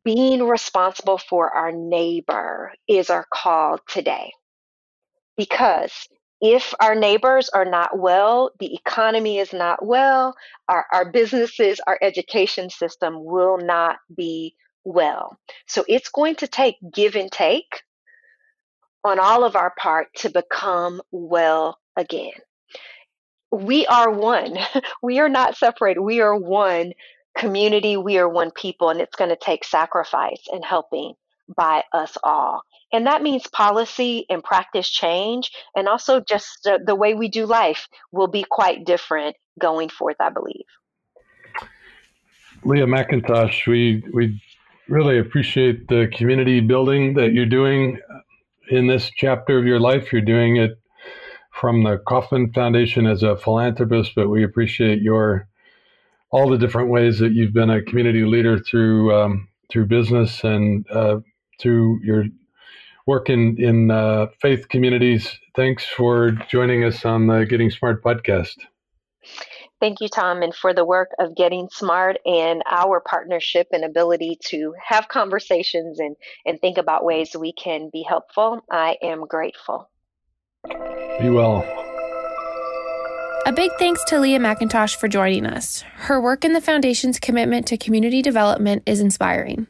being 0.03 0.47
responsible 0.47 1.17
for 1.17 1.49
our 1.49 1.71
neighbor 1.71 2.73
is 2.88 3.09
our 3.09 3.25
call 3.34 3.79
today. 3.88 4.32
Because 5.38 6.07
if 6.41 6.73
our 6.79 6.95
neighbors 6.95 7.49
are 7.49 7.65
not 7.65 7.97
well, 7.97 8.51
the 8.59 8.73
economy 8.73 9.38
is 9.38 9.53
not 9.53 9.86
well, 9.86 10.36
our, 10.67 10.86
our 10.91 11.11
businesses, 11.11 11.79
our 11.86 11.99
education 12.01 12.69
system 12.69 13.23
will 13.23 13.57
not 13.57 13.97
be 14.15 14.55
well. 14.84 15.38
So 15.67 15.86
it's 15.88 16.09
going 16.09 16.36
to 16.38 16.47
take 16.47 16.75
give 16.93 17.15
and 17.15 17.32
take 17.32 17.84
on 19.03 19.19
all 19.19 19.43
of 19.43 19.55
our 19.55 19.73
part 19.79 20.07
to 20.17 20.29
become 20.29 21.01
well 21.11 21.77
again. 21.95 22.32
We 23.51 23.86
are 23.88 24.09
one. 24.09 24.57
We 25.03 25.19
are 25.19 25.29
not 25.29 25.57
separated. 25.57 26.01
We 26.01 26.21
are 26.21 26.36
one 26.36 26.93
community, 27.36 27.97
we 27.97 28.17
are 28.17 28.27
one 28.29 28.51
people, 28.51 28.89
and 28.89 29.01
it's 29.01 29.15
going 29.15 29.29
to 29.29 29.38
take 29.38 29.63
sacrifice 29.63 30.41
and 30.51 30.63
helping 30.63 31.13
by 31.55 31.84
us 31.93 32.17
all. 32.23 32.61
And 32.93 33.07
that 33.07 33.21
means 33.21 33.47
policy 33.47 34.25
and 34.29 34.43
practice 34.43 34.89
change, 34.89 35.51
and 35.75 35.88
also 35.88 36.19
just 36.19 36.67
the 36.86 36.95
way 36.95 37.13
we 37.13 37.29
do 37.29 37.45
life 37.45 37.88
will 38.11 38.27
be 38.27 38.45
quite 38.49 38.86
different 38.86 39.36
going 39.59 39.89
forth, 39.89 40.17
I 40.19 40.29
believe. 40.29 40.65
Lia 42.63 42.86
McIntosh, 42.86 43.65
we, 43.65 44.03
we 44.13 44.41
really 44.88 45.17
appreciate 45.17 45.88
the 45.88 46.11
community 46.15 46.59
building 46.59 47.13
that 47.15 47.34
you're 47.34 47.45
doing 47.45 47.99
in 48.69 48.88
this 48.88 49.09
chapter 49.15 49.57
of 49.57 49.65
your 49.65 49.79
life. 49.79 50.11
You're 50.11 50.21
doing 50.21 50.57
it 50.57 50.77
from 51.51 51.84
the 51.84 51.97
Kauffman 52.07 52.51
Foundation 52.53 53.07
as 53.07 53.23
a 53.23 53.36
philanthropist, 53.36 54.13
but 54.15 54.29
we 54.29 54.43
appreciate 54.43 55.01
your 55.01 55.47
all 56.32 56.49
the 56.49 56.57
different 56.57 56.89
ways 56.89 57.19
that 57.19 57.34
you've 57.34 57.53
been 57.53 57.69
a 57.69 57.82
community 57.82 58.23
leader 58.23 58.57
through 58.59 59.13
um, 59.13 59.47
through 59.69 59.86
business 59.86 60.43
and 60.43 60.89
uh, 60.89 61.19
through 61.59 61.99
your 62.03 62.25
work 63.05 63.29
in 63.29 63.57
in 63.61 63.91
uh, 63.91 64.27
faith 64.41 64.69
communities. 64.69 65.39
Thanks 65.55 65.86
for 65.86 66.32
joining 66.49 66.84
us 66.84 67.05
on 67.05 67.27
the 67.27 67.45
Getting 67.45 67.69
Smart 67.69 68.03
podcast. 68.03 68.55
Thank 69.82 69.99
you, 69.99 70.09
Tom, 70.09 70.43
and 70.43 70.53
for 70.53 70.75
the 70.75 70.86
work 70.86 71.09
of 71.19 71.36
Getting 71.36 71.67
Smart 71.71 72.17
and 72.23 72.61
our 72.69 72.99
partnership 72.99 73.67
and 73.71 73.84
ability 73.84 74.38
to 74.45 74.75
have 74.84 75.07
conversations 75.07 75.99
and, 75.99 76.15
and 76.45 76.61
think 76.61 76.77
about 76.77 77.03
ways 77.03 77.36
we 77.36 77.51
can 77.51 77.89
be 77.91 78.03
helpful. 78.07 78.61
I 78.71 78.97
am 79.01 79.25
grateful. 79.25 79.89
Be 81.19 81.29
well. 81.29 81.80
A 83.43 83.51
big 83.51 83.71
thanks 83.79 84.03
to 84.05 84.19
Lia 84.19 84.37
McIntosh 84.37 84.97
for 84.97 85.07
joining 85.07 85.47
us. 85.47 85.81
Her 85.95 86.21
work 86.21 86.45
in 86.45 86.53
the 86.53 86.61
Foundation's 86.61 87.19
commitment 87.19 87.65
to 87.67 87.77
community 87.77 88.21
development 88.21 88.83
is 88.85 88.99
inspiring. 88.99 89.65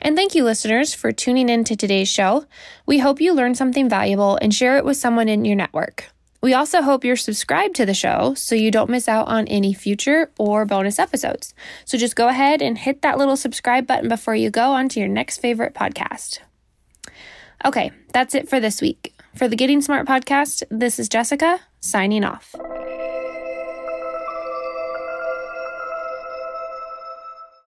And 0.00 0.16
thank 0.16 0.34
you, 0.34 0.42
listeners, 0.42 0.94
for 0.94 1.12
tuning 1.12 1.50
in 1.50 1.64
to 1.64 1.76
today's 1.76 2.08
show. 2.08 2.46
We 2.86 3.00
hope 3.00 3.20
you 3.20 3.34
learned 3.34 3.58
something 3.58 3.90
valuable 3.90 4.38
and 4.40 4.54
share 4.54 4.78
it 4.78 4.86
with 4.86 4.96
someone 4.96 5.28
in 5.28 5.44
your 5.44 5.54
network. 5.54 6.10
We 6.40 6.54
also 6.54 6.80
hope 6.80 7.04
you're 7.04 7.16
subscribed 7.16 7.76
to 7.76 7.84
the 7.84 7.92
show 7.92 8.32
so 8.34 8.54
you 8.54 8.70
don't 8.70 8.90
miss 8.90 9.06
out 9.06 9.28
on 9.28 9.48
any 9.48 9.74
future 9.74 10.30
or 10.38 10.64
bonus 10.64 10.98
episodes. 10.98 11.54
So 11.84 11.98
just 11.98 12.16
go 12.16 12.28
ahead 12.28 12.62
and 12.62 12.78
hit 12.78 13.02
that 13.02 13.18
little 13.18 13.36
subscribe 13.36 13.86
button 13.86 14.08
before 14.08 14.34
you 14.34 14.48
go 14.48 14.72
on 14.72 14.88
to 14.88 15.00
your 15.00 15.10
next 15.10 15.38
favorite 15.38 15.74
podcast. 15.74 16.38
Okay, 17.66 17.92
that's 18.14 18.34
it 18.34 18.48
for 18.48 18.60
this 18.60 18.80
week. 18.80 19.14
For 19.34 19.46
the 19.46 19.56
Getting 19.56 19.82
Smart 19.82 20.06
podcast, 20.06 20.62
this 20.70 20.98
is 20.98 21.08
Jessica 21.08 21.60
signing 21.84 22.24
off. 22.24 22.54